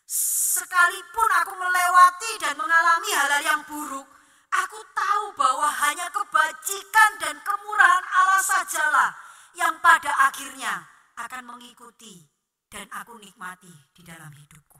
Sekalipun 0.07 1.31
aku 1.43 1.53
melewati 1.59 2.31
dan 2.39 2.55
mengalami 2.55 3.11
hal-hal 3.15 3.43
yang 3.43 3.63
buruk, 3.67 4.07
aku 4.51 4.79
tahu 4.95 5.25
bahwa 5.35 5.67
hanya 5.87 6.07
kebajikan 6.15 7.11
dan 7.19 7.35
kemurahan 7.43 8.05
Allah 8.15 8.43
sajalah 8.43 9.11
yang 9.59 9.75
pada 9.83 10.31
akhirnya 10.31 10.87
akan 11.19 11.55
mengikuti 11.55 12.30
dan 12.71 12.87
aku 12.95 13.19
nikmati 13.19 13.75
di 13.91 14.03
dalam 14.07 14.31
hidupku. 14.31 14.79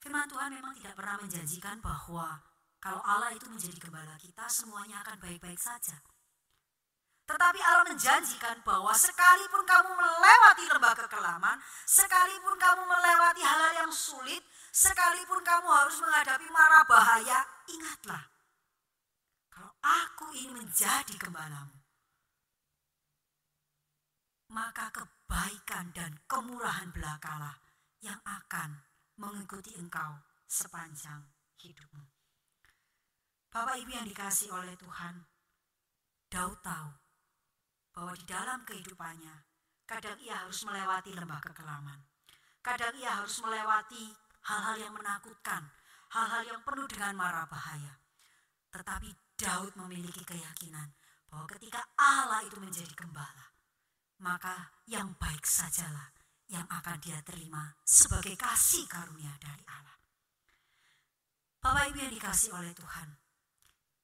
Firman 0.00 0.24
Tuhan 0.24 0.50
memang 0.56 0.72
tidak 0.80 0.96
pernah 0.96 1.20
menjanjikan 1.20 1.76
bahwa 1.84 2.40
kalau 2.80 3.02
Allah 3.04 3.34
itu 3.36 3.44
menjadi 3.50 3.76
gembala 3.76 4.16
kita, 4.16 4.48
semuanya 4.48 5.04
akan 5.04 5.20
baik-baik 5.20 5.60
saja. 5.60 6.00
Tetapi 7.26 7.58
Allah 7.58 7.90
menjanjikan 7.90 8.62
bahwa 8.62 8.94
sekalipun 8.94 9.66
kamu 9.66 9.90
melewati 9.98 10.64
lembah 10.70 10.94
kekelaman, 10.94 11.58
sekalipun 11.82 12.54
kamu 12.54 12.82
melewati 12.86 13.42
hal-hal 13.42 13.74
yang 13.82 13.92
sulit, 13.92 14.40
sekalipun 14.70 15.42
kamu 15.42 15.66
harus 15.66 15.98
menghadapi 15.98 16.46
mara 16.54 16.86
bahaya, 16.86 17.42
ingatlah. 17.66 18.22
Kalau 19.50 19.74
aku 19.82 20.30
ini 20.38 20.54
menjadi 20.54 21.14
gembalamu, 21.18 21.75
maka 24.50 24.92
kebaikan 24.94 25.90
dan 25.90 26.14
kemurahan 26.30 26.90
belakalah 26.94 27.58
yang 28.02 28.18
akan 28.22 28.78
mengikuti 29.18 29.74
engkau 29.74 30.22
sepanjang 30.46 31.26
hidupmu. 31.58 32.04
Bapak 33.50 33.80
Ibu 33.80 33.90
yang 33.90 34.06
dikasih 34.06 34.52
oleh 34.52 34.76
Tuhan, 34.76 35.24
Daud 36.28 36.60
tahu 36.60 36.90
bahwa 37.96 38.12
di 38.12 38.26
dalam 38.28 38.60
kehidupannya 38.68 39.32
kadang 39.88 40.20
ia 40.20 40.44
harus 40.44 40.60
melewati 40.68 41.16
lembah 41.16 41.40
kekelaman. 41.40 41.96
Kadang 42.60 42.92
ia 43.00 43.16
harus 43.16 43.40
melewati 43.40 44.12
hal-hal 44.44 44.76
yang 44.76 44.92
menakutkan, 44.92 45.64
hal-hal 46.12 46.42
yang 46.44 46.60
penuh 46.66 46.84
dengan 46.90 47.16
mara 47.16 47.48
bahaya. 47.48 47.96
Tetapi 48.68 49.08
Daud 49.40 49.72
memiliki 49.80 50.20
keyakinan 50.26 50.92
bahwa 51.30 51.48
ketika 51.56 51.80
Allah 51.96 52.44
itu 52.44 52.60
menjadi 52.60 52.92
gembala, 52.92 53.55
maka 54.22 54.72
yang 54.88 55.12
baik 55.20 55.44
sajalah 55.44 56.12
yang 56.46 56.64
akan 56.70 56.96
dia 57.02 57.18
terima 57.26 57.74
sebagai 57.82 58.38
kasih 58.38 58.86
karunia 58.86 59.34
dari 59.42 59.64
Allah. 59.66 59.98
Bapak 61.58 61.90
Ibu 61.90 61.98
yang 61.98 62.14
dikasih 62.14 62.54
oleh 62.54 62.70
Tuhan, 62.70 63.08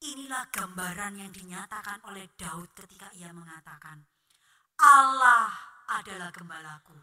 Inilah 0.02 0.50
gambaran 0.50 1.14
yang 1.14 1.30
dinyatakan 1.30 2.02
oleh 2.10 2.26
Daud 2.34 2.74
ketika 2.74 3.06
ia 3.14 3.30
mengatakan, 3.30 4.02
Allah 4.82 5.46
adalah 5.94 6.34
gembalaku. 6.34 6.98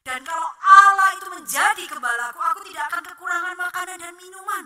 Dan 0.00 0.24
kalau 0.24 0.48
Allah 0.64 1.12
itu 1.20 1.28
menjadi 1.28 1.84
gembalaku, 1.84 2.40
aku 2.40 2.64
tidak 2.72 2.88
akan 2.88 3.04
kekurangan 3.12 3.52
makanan 3.60 4.00
dan 4.00 4.14
minuman. 4.16 4.64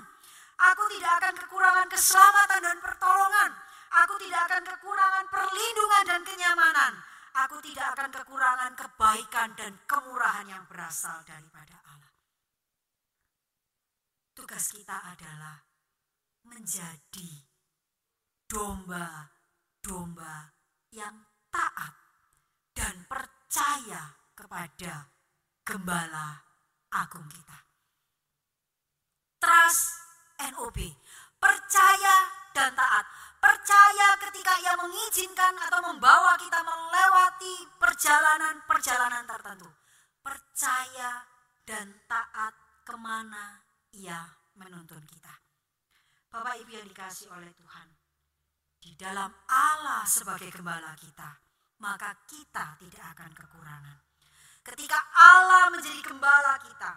Aku 0.62 0.86
tidak 0.94 1.10
akan 1.18 1.34
kekurangan 1.42 1.86
keselamatan 1.90 2.60
dan 2.70 2.78
pertolongan. 2.78 3.50
Aku 4.06 4.14
tidak 4.22 4.40
akan 4.46 4.62
kekurangan 4.70 5.24
perlindungan 5.26 6.04
dan 6.06 6.20
kenyamanan. 6.22 6.92
Aku 7.30 7.62
tidak 7.62 7.94
akan 7.94 8.10
kekurangan 8.10 8.72
kebaikan 8.74 9.54
dan 9.54 9.72
kemurahan 9.86 10.46
yang 10.50 10.64
berasal 10.66 11.22
daripada 11.22 11.78
Allah. 11.86 12.10
Tugas 14.34 14.74
kita 14.74 15.14
adalah 15.14 15.62
menjadi 16.46 17.30
domba-domba 18.50 20.50
yang 20.90 21.22
taat 21.54 21.94
dan 22.74 23.06
percaya 23.06 24.10
kepada 24.34 25.06
gembala 25.62 26.42
agung 26.90 27.30
kita. 27.30 27.58
Trust 29.38 29.86
NOB, 30.40 30.78
percaya 31.38 32.16
dan 32.50 32.74
taat. 32.74 33.06
Percaya 33.40 34.08
ketika 34.28 34.52
ia 34.60 34.76
mengizinkan 34.76 35.56
atau 35.56 35.80
membawa 35.88 36.36
kita 36.36 36.60
melewati 36.60 37.54
perjalanan-perjalanan 37.80 39.24
tertentu. 39.24 39.70
Percaya 40.20 41.24
dan 41.64 41.88
taat 42.04 42.52
ke 42.84 42.94
mana 43.00 43.64
ia 43.96 44.28
menuntun 44.60 45.00
kita. 45.08 45.32
Bapak 46.30 46.60
Ibu 46.60 46.70
yang 46.76 46.88
dikasih 46.92 47.32
oleh 47.32 47.50
Tuhan. 47.56 47.88
Di 48.80 48.92
dalam 48.96 49.32
Allah 49.48 50.04
sebagai 50.04 50.52
gembala 50.52 50.92
kita, 51.00 51.36
maka 51.80 52.12
kita 52.28 52.76
tidak 52.76 53.04
akan 53.16 53.30
kekurangan. 53.32 53.98
Ketika 54.60 55.00
Allah 55.16 55.72
menjadi 55.72 56.00
gembala 56.04 56.60
kita, 56.60 56.92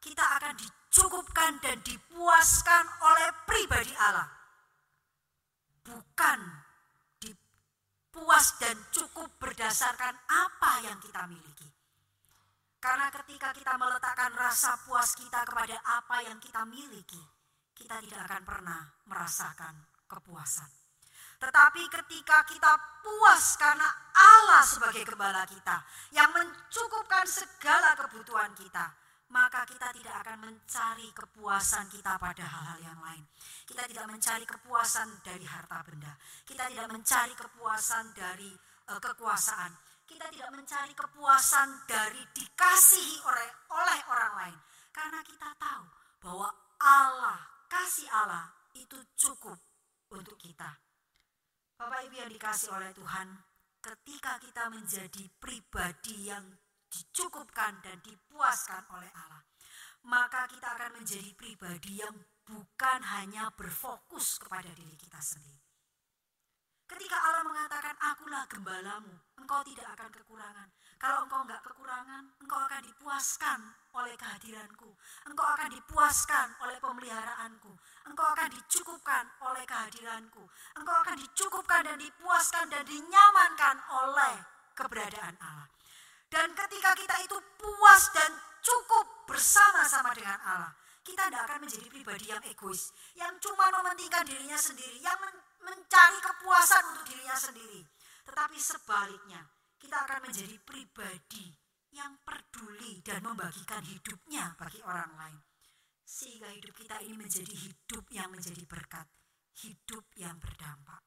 kita 0.00 0.24
akan 0.36 0.54
dicukupkan 0.60 1.56
dan 1.64 1.80
dipuaskan 1.80 2.84
oleh 3.00 3.28
pribadi 3.48 3.92
Allah. 3.96 4.35
Bukan 5.86 6.40
dipuas 7.22 8.58
dan 8.58 8.74
cukup 8.90 9.30
berdasarkan 9.38 10.14
apa 10.26 10.72
yang 10.82 10.98
kita 10.98 11.24
miliki. 11.30 11.70
Karena 12.82 13.10
ketika 13.10 13.54
kita 13.54 13.74
meletakkan 13.78 14.34
rasa 14.34 14.78
puas 14.82 15.14
kita 15.14 15.42
kepada 15.46 15.78
apa 15.98 16.22
yang 16.26 16.38
kita 16.42 16.62
miliki, 16.66 17.22
kita 17.74 17.98
tidak 18.02 18.26
akan 18.30 18.42
pernah 18.42 18.82
merasakan 19.06 19.74
kepuasan. 20.06 20.70
Tetapi 21.36 21.82
ketika 21.92 22.48
kita 22.48 22.72
puas 23.04 23.60
karena 23.60 23.88
Allah 24.16 24.64
sebagai 24.64 25.04
gembala 25.04 25.44
kita 25.44 25.84
yang 26.16 26.32
mencukupkan 26.32 27.28
segala 27.28 27.92
kebutuhan 27.92 28.56
kita, 28.56 28.88
maka 29.26 29.66
kita 29.66 29.90
tidak 29.90 30.14
akan 30.22 30.38
mencari 30.50 31.08
kepuasan 31.10 31.90
kita 31.90 32.14
pada 32.14 32.44
hal-hal 32.46 32.78
yang 32.78 33.00
lain. 33.02 33.26
Kita 33.66 33.82
tidak 33.90 34.06
mencari 34.06 34.44
kepuasan 34.46 35.08
dari 35.26 35.46
harta 35.46 35.82
benda. 35.82 36.14
Kita 36.46 36.64
tidak 36.70 36.88
mencari 36.94 37.34
kepuasan 37.34 38.04
dari 38.14 38.50
uh, 38.90 39.00
kekuasaan. 39.02 39.72
Kita 40.06 40.30
tidak 40.30 40.50
mencari 40.54 40.94
kepuasan 40.94 41.68
dari 41.90 42.22
dikasihi 42.30 43.16
oleh 43.26 43.48
oleh 43.74 44.00
orang 44.06 44.32
lain. 44.38 44.58
Karena 44.94 45.20
kita 45.26 45.50
tahu 45.58 45.84
bahwa 46.22 46.48
Allah 46.78 47.38
kasih 47.66 48.06
Allah 48.14 48.46
itu 48.78 48.96
cukup 49.18 49.58
untuk 50.14 50.38
kita. 50.38 50.70
Bapak 51.76 52.08
Ibu 52.08 52.14
yang 52.16 52.30
dikasih 52.32 52.72
oleh 52.72 52.94
Tuhan, 52.94 53.28
ketika 53.82 54.40
kita 54.40 54.72
menjadi 54.72 55.24
pribadi 55.36 56.30
yang 56.30 56.46
dicukupkan 56.90 57.82
dan 57.82 57.98
dipuaskan 58.02 58.86
oleh 58.94 59.10
Allah, 59.14 59.42
maka 60.06 60.46
kita 60.46 60.74
akan 60.78 61.02
menjadi 61.02 61.30
pribadi 61.34 61.98
yang 61.98 62.14
bukan 62.46 63.00
hanya 63.02 63.50
berfokus 63.54 64.38
kepada 64.38 64.70
diri 64.70 64.94
kita 64.94 65.18
sendiri. 65.18 65.66
Ketika 66.86 67.18
Allah 67.18 67.42
mengatakan, 67.42 67.98
akulah 67.98 68.46
gembalamu, 68.46 69.10
engkau 69.42 69.58
tidak 69.66 69.90
akan 69.98 70.06
kekurangan. 70.06 70.70
Kalau 71.02 71.26
engkau 71.26 71.42
enggak 71.42 71.58
kekurangan, 71.66 72.24
engkau 72.38 72.60
akan 72.62 72.82
dipuaskan 72.86 73.58
oleh 73.98 74.14
kehadiranku. 74.14 74.90
Engkau 75.26 75.46
akan 75.50 75.68
dipuaskan 75.74 76.46
oleh 76.62 76.78
pemeliharaanku. 76.78 77.72
Engkau 78.06 78.26
akan 78.30 78.48
dicukupkan 78.54 79.24
oleh 79.42 79.66
kehadiranku. 79.66 80.46
Engkau 80.78 80.96
akan 81.02 81.16
dicukupkan 81.18 81.82
dan 81.90 81.98
dipuaskan 81.98 82.64
dan 82.70 82.86
dinyamankan 82.86 83.76
oleh 83.90 84.34
keberadaan 84.78 85.34
Allah. 85.42 85.75
Dan 86.26 86.50
ketika 86.52 86.90
kita 86.98 87.16
itu 87.22 87.38
puas 87.54 88.02
dan 88.10 88.30
cukup 88.62 89.30
bersama-sama 89.30 90.10
dengan 90.10 90.38
Allah, 90.42 90.72
kita 91.06 91.30
tidak 91.30 91.46
akan 91.46 91.58
menjadi 91.62 91.86
pribadi 91.86 92.26
yang 92.34 92.42
egois, 92.42 92.90
yang 93.14 93.30
cuma 93.38 93.70
mementingkan 93.70 94.26
dirinya 94.26 94.58
sendiri, 94.58 94.98
yang 94.98 95.14
men 95.22 95.38
mencari 95.66 96.18
kepuasan 96.22 96.82
untuk 96.94 97.06
dirinya 97.10 97.38
sendiri. 97.38 97.82
Tetapi 98.26 98.58
sebaliknya, 98.58 99.42
kita 99.78 100.02
akan 100.02 100.30
menjadi 100.30 100.58
pribadi 100.62 101.46
yang 101.94 102.18
peduli 102.22 103.02
dan 103.06 103.22
membagikan 103.22 103.82
hidupnya 103.86 104.54
bagi 104.58 104.82
orang 104.82 105.14
lain. 105.14 105.40
Sehingga 106.06 106.50
hidup 106.54 106.74
kita 106.74 107.02
ini 107.02 107.18
menjadi 107.18 107.50
hidup 107.54 108.06
yang 108.14 108.30
menjadi 108.30 108.62
berkat, 108.66 109.06
hidup 109.62 110.06
yang 110.18 110.38
berdampak. 110.38 111.02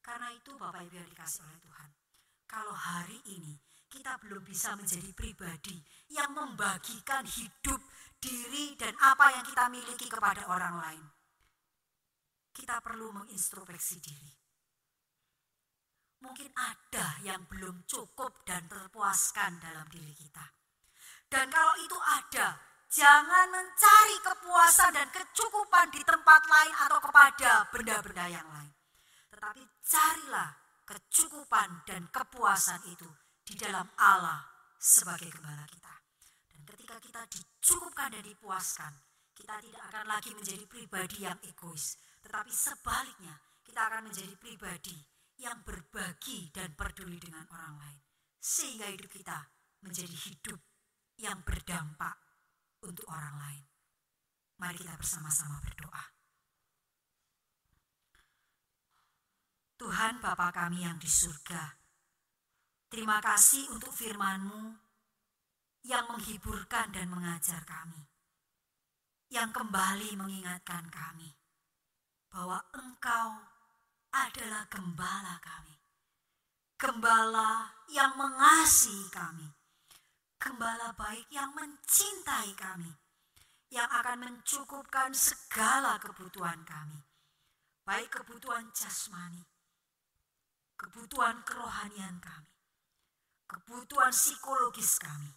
Karena 0.00 0.32
itu 0.32 0.56
Bapak 0.56 0.84
Ibu 0.86 0.96
yang 0.96 1.08
dikasih 1.08 1.44
oleh 1.44 1.60
Tuhan, 1.60 1.90
kalau 2.48 2.76
hari 2.76 3.20
ini 3.32 3.56
kita 3.86 4.18
belum 4.18 4.42
bisa 4.42 4.74
menjadi 4.74 5.10
pribadi 5.14 5.78
yang 6.10 6.34
membagikan 6.34 7.22
hidup, 7.22 7.80
diri, 8.18 8.74
dan 8.74 8.94
apa 8.98 9.38
yang 9.38 9.44
kita 9.46 9.64
miliki 9.70 10.06
kepada 10.10 10.46
orang 10.50 10.74
lain. 10.82 11.04
Kita 12.50 12.82
perlu 12.82 13.12
mengintrospeksi 13.14 13.96
diri. 14.02 14.32
Mungkin 16.24 16.48
ada 16.56 17.20
yang 17.22 17.44
belum 17.46 17.84
cukup 17.84 18.42
dan 18.48 18.64
terpuaskan 18.66 19.60
dalam 19.60 19.86
diri 19.92 20.16
kita. 20.16 20.42
Dan 21.28 21.52
kalau 21.52 21.76
itu 21.84 21.98
ada, 22.00 22.56
jangan 22.88 23.46
mencari 23.52 24.16
kepuasan 24.24 24.96
dan 24.96 25.08
kecukupan 25.12 25.92
di 25.92 26.00
tempat 26.02 26.42
lain 26.48 26.74
atau 26.88 26.98
kepada 26.98 27.68
benda-benda 27.68 28.26
yang 28.32 28.48
lain. 28.48 28.72
Tetapi 29.28 29.62
carilah 29.84 30.50
kecukupan 30.88 31.84
dan 31.84 32.08
kepuasan 32.08 32.80
itu 32.88 33.25
di 33.46 33.54
dalam 33.54 33.86
Allah 34.02 34.42
sebagai 34.74 35.30
gembala 35.30 35.62
kita. 35.70 35.94
Dan 36.50 36.60
ketika 36.66 36.98
kita 36.98 37.22
dicukupkan 37.30 38.10
dan 38.10 38.26
dipuaskan, 38.26 38.92
kita 39.30 39.62
tidak 39.62 39.82
akan 39.86 40.04
lagi 40.10 40.34
menjadi 40.34 40.64
pribadi 40.66 41.22
yang 41.22 41.38
egois, 41.46 41.94
tetapi 42.26 42.50
sebaliknya 42.50 43.38
kita 43.62 43.80
akan 43.86 44.10
menjadi 44.10 44.34
pribadi 44.34 44.98
yang 45.38 45.62
berbagi 45.62 46.50
dan 46.50 46.74
peduli 46.74 47.22
dengan 47.22 47.46
orang 47.54 47.78
lain. 47.78 48.00
Sehingga 48.42 48.90
hidup 48.90 49.10
kita 49.14 49.38
menjadi 49.86 50.16
hidup 50.26 50.58
yang 51.22 51.38
berdampak 51.46 52.18
untuk 52.82 53.06
orang 53.06 53.36
lain. 53.38 53.64
Mari 54.56 54.80
kita 54.80 54.96
bersama-sama 54.96 55.60
berdoa. 55.60 56.04
Tuhan 59.76 60.24
Bapa 60.24 60.48
kami 60.56 60.88
yang 60.88 60.96
di 60.96 61.04
surga, 61.04 61.85
Terima 62.86 63.18
kasih 63.18 63.66
untuk 63.74 63.90
firman-Mu 63.90 64.70
yang 65.90 66.06
menghiburkan 66.06 66.94
dan 66.94 67.10
mengajar 67.10 67.66
kami. 67.66 67.98
Yang 69.26 69.58
kembali 69.58 70.14
mengingatkan 70.14 70.86
kami 70.86 71.34
bahwa 72.30 72.62
Engkau 72.78 73.42
adalah 74.14 74.70
gembala 74.70 75.34
kami. 75.42 75.74
Gembala 76.78 77.74
yang 77.90 78.14
mengasihi 78.14 79.10
kami. 79.10 79.50
Gembala 80.38 80.94
baik 80.94 81.26
yang 81.34 81.50
mencintai 81.58 82.54
kami. 82.54 82.94
Yang 83.66 83.90
akan 83.98 84.18
mencukupkan 84.30 85.10
segala 85.10 85.98
kebutuhan 85.98 86.62
kami. 86.62 87.02
Baik 87.82 88.22
kebutuhan 88.22 88.70
jasmani, 88.70 89.42
kebutuhan 90.78 91.42
kerohanian 91.42 92.18
kami 92.22 92.55
kebutuhan 93.46 94.10
psikologis 94.10 94.98
kami. 94.98 95.30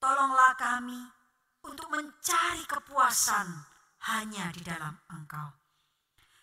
Tolonglah 0.00 0.56
kami 0.56 1.00
untuk 1.68 1.92
mencari 1.92 2.64
kepuasan 2.64 3.46
hanya 4.08 4.48
di 4.48 4.64
dalam 4.64 4.96
Engkau. 5.12 5.60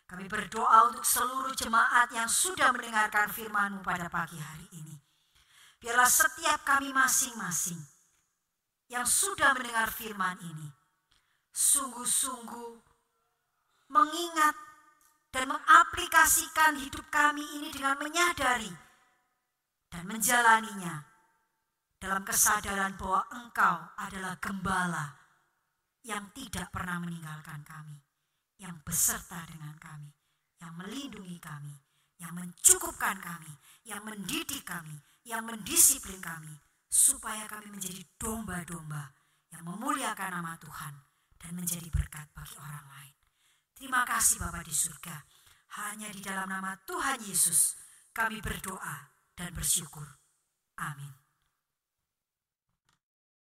Kami 0.07 0.23
berdoa 0.29 0.87
untuk 0.87 1.03
seluruh 1.03 1.51
jemaat 1.57 2.07
yang 2.15 2.29
sudah 2.29 2.71
mendengarkan 2.71 3.27
firman-Mu 3.27 3.83
pada 3.83 4.07
pagi 4.07 4.39
hari 4.39 4.69
ini. 4.71 4.95
Biarlah 5.81 6.07
setiap 6.07 6.63
kami 6.63 6.95
masing-masing 6.95 7.81
yang 8.87 9.03
sudah 9.03 9.51
mendengar 9.51 9.91
firman 9.91 10.39
ini, 10.39 10.69
sungguh-sungguh 11.51 12.71
mengingat 13.91 14.55
dan 15.33 15.51
mengaplikasikan 15.51 16.79
hidup 16.79 17.03
kami 17.11 17.43
ini 17.59 17.67
dengan 17.67 17.99
menyadari 17.99 18.86
dan 19.87 20.03
menjalaninya 20.07 21.03
dalam 21.97 22.21
kesadaran 22.21 22.93
bahwa 22.99 23.25
Engkau 23.33 23.77
adalah 23.97 24.37
gembala 24.37 25.17
yang 26.05 26.29
tidak 26.31 26.69
pernah 26.69 27.01
meninggalkan 27.01 27.65
kami, 27.65 27.97
yang 28.61 28.77
beserta 28.85 29.43
dengan 29.49 29.75
kami, 29.81 30.13
yang 30.61 30.73
melindungi 30.77 31.37
kami, 31.41 31.75
yang 32.21 32.33
mencukupkan 32.37 33.17
kami, 33.19 33.51
yang 33.83 34.05
mendidik 34.05 34.63
kami, 34.63 34.93
yang 35.25 35.43
mendisiplin 35.43 36.21
kami, 36.21 36.53
supaya 36.87 37.43
kami 37.49 37.73
menjadi 37.73 37.99
domba-domba 38.15 39.11
yang 39.51 39.63
memuliakan 39.67 40.39
nama 40.39 40.55
Tuhan 40.59 40.93
dan 41.37 41.51
menjadi 41.55 41.87
berkat 41.91 42.31
bagi 42.31 42.55
orang 42.59 42.85
lain. 42.87 43.15
Terima 43.77 44.01
kasih 44.07 44.41
Bapak 44.41 44.65
di 44.65 44.73
surga. 44.73 45.17
Hanya 45.77 46.09
di 46.09 46.23
dalam 46.23 46.49
nama 46.49 46.73
Tuhan 46.87 47.21
Yesus 47.21 47.77
kami 48.15 48.41
berdoa 48.41 49.16
dan 49.37 49.53
bersyukur. 49.53 50.17
Amin. 50.81 51.26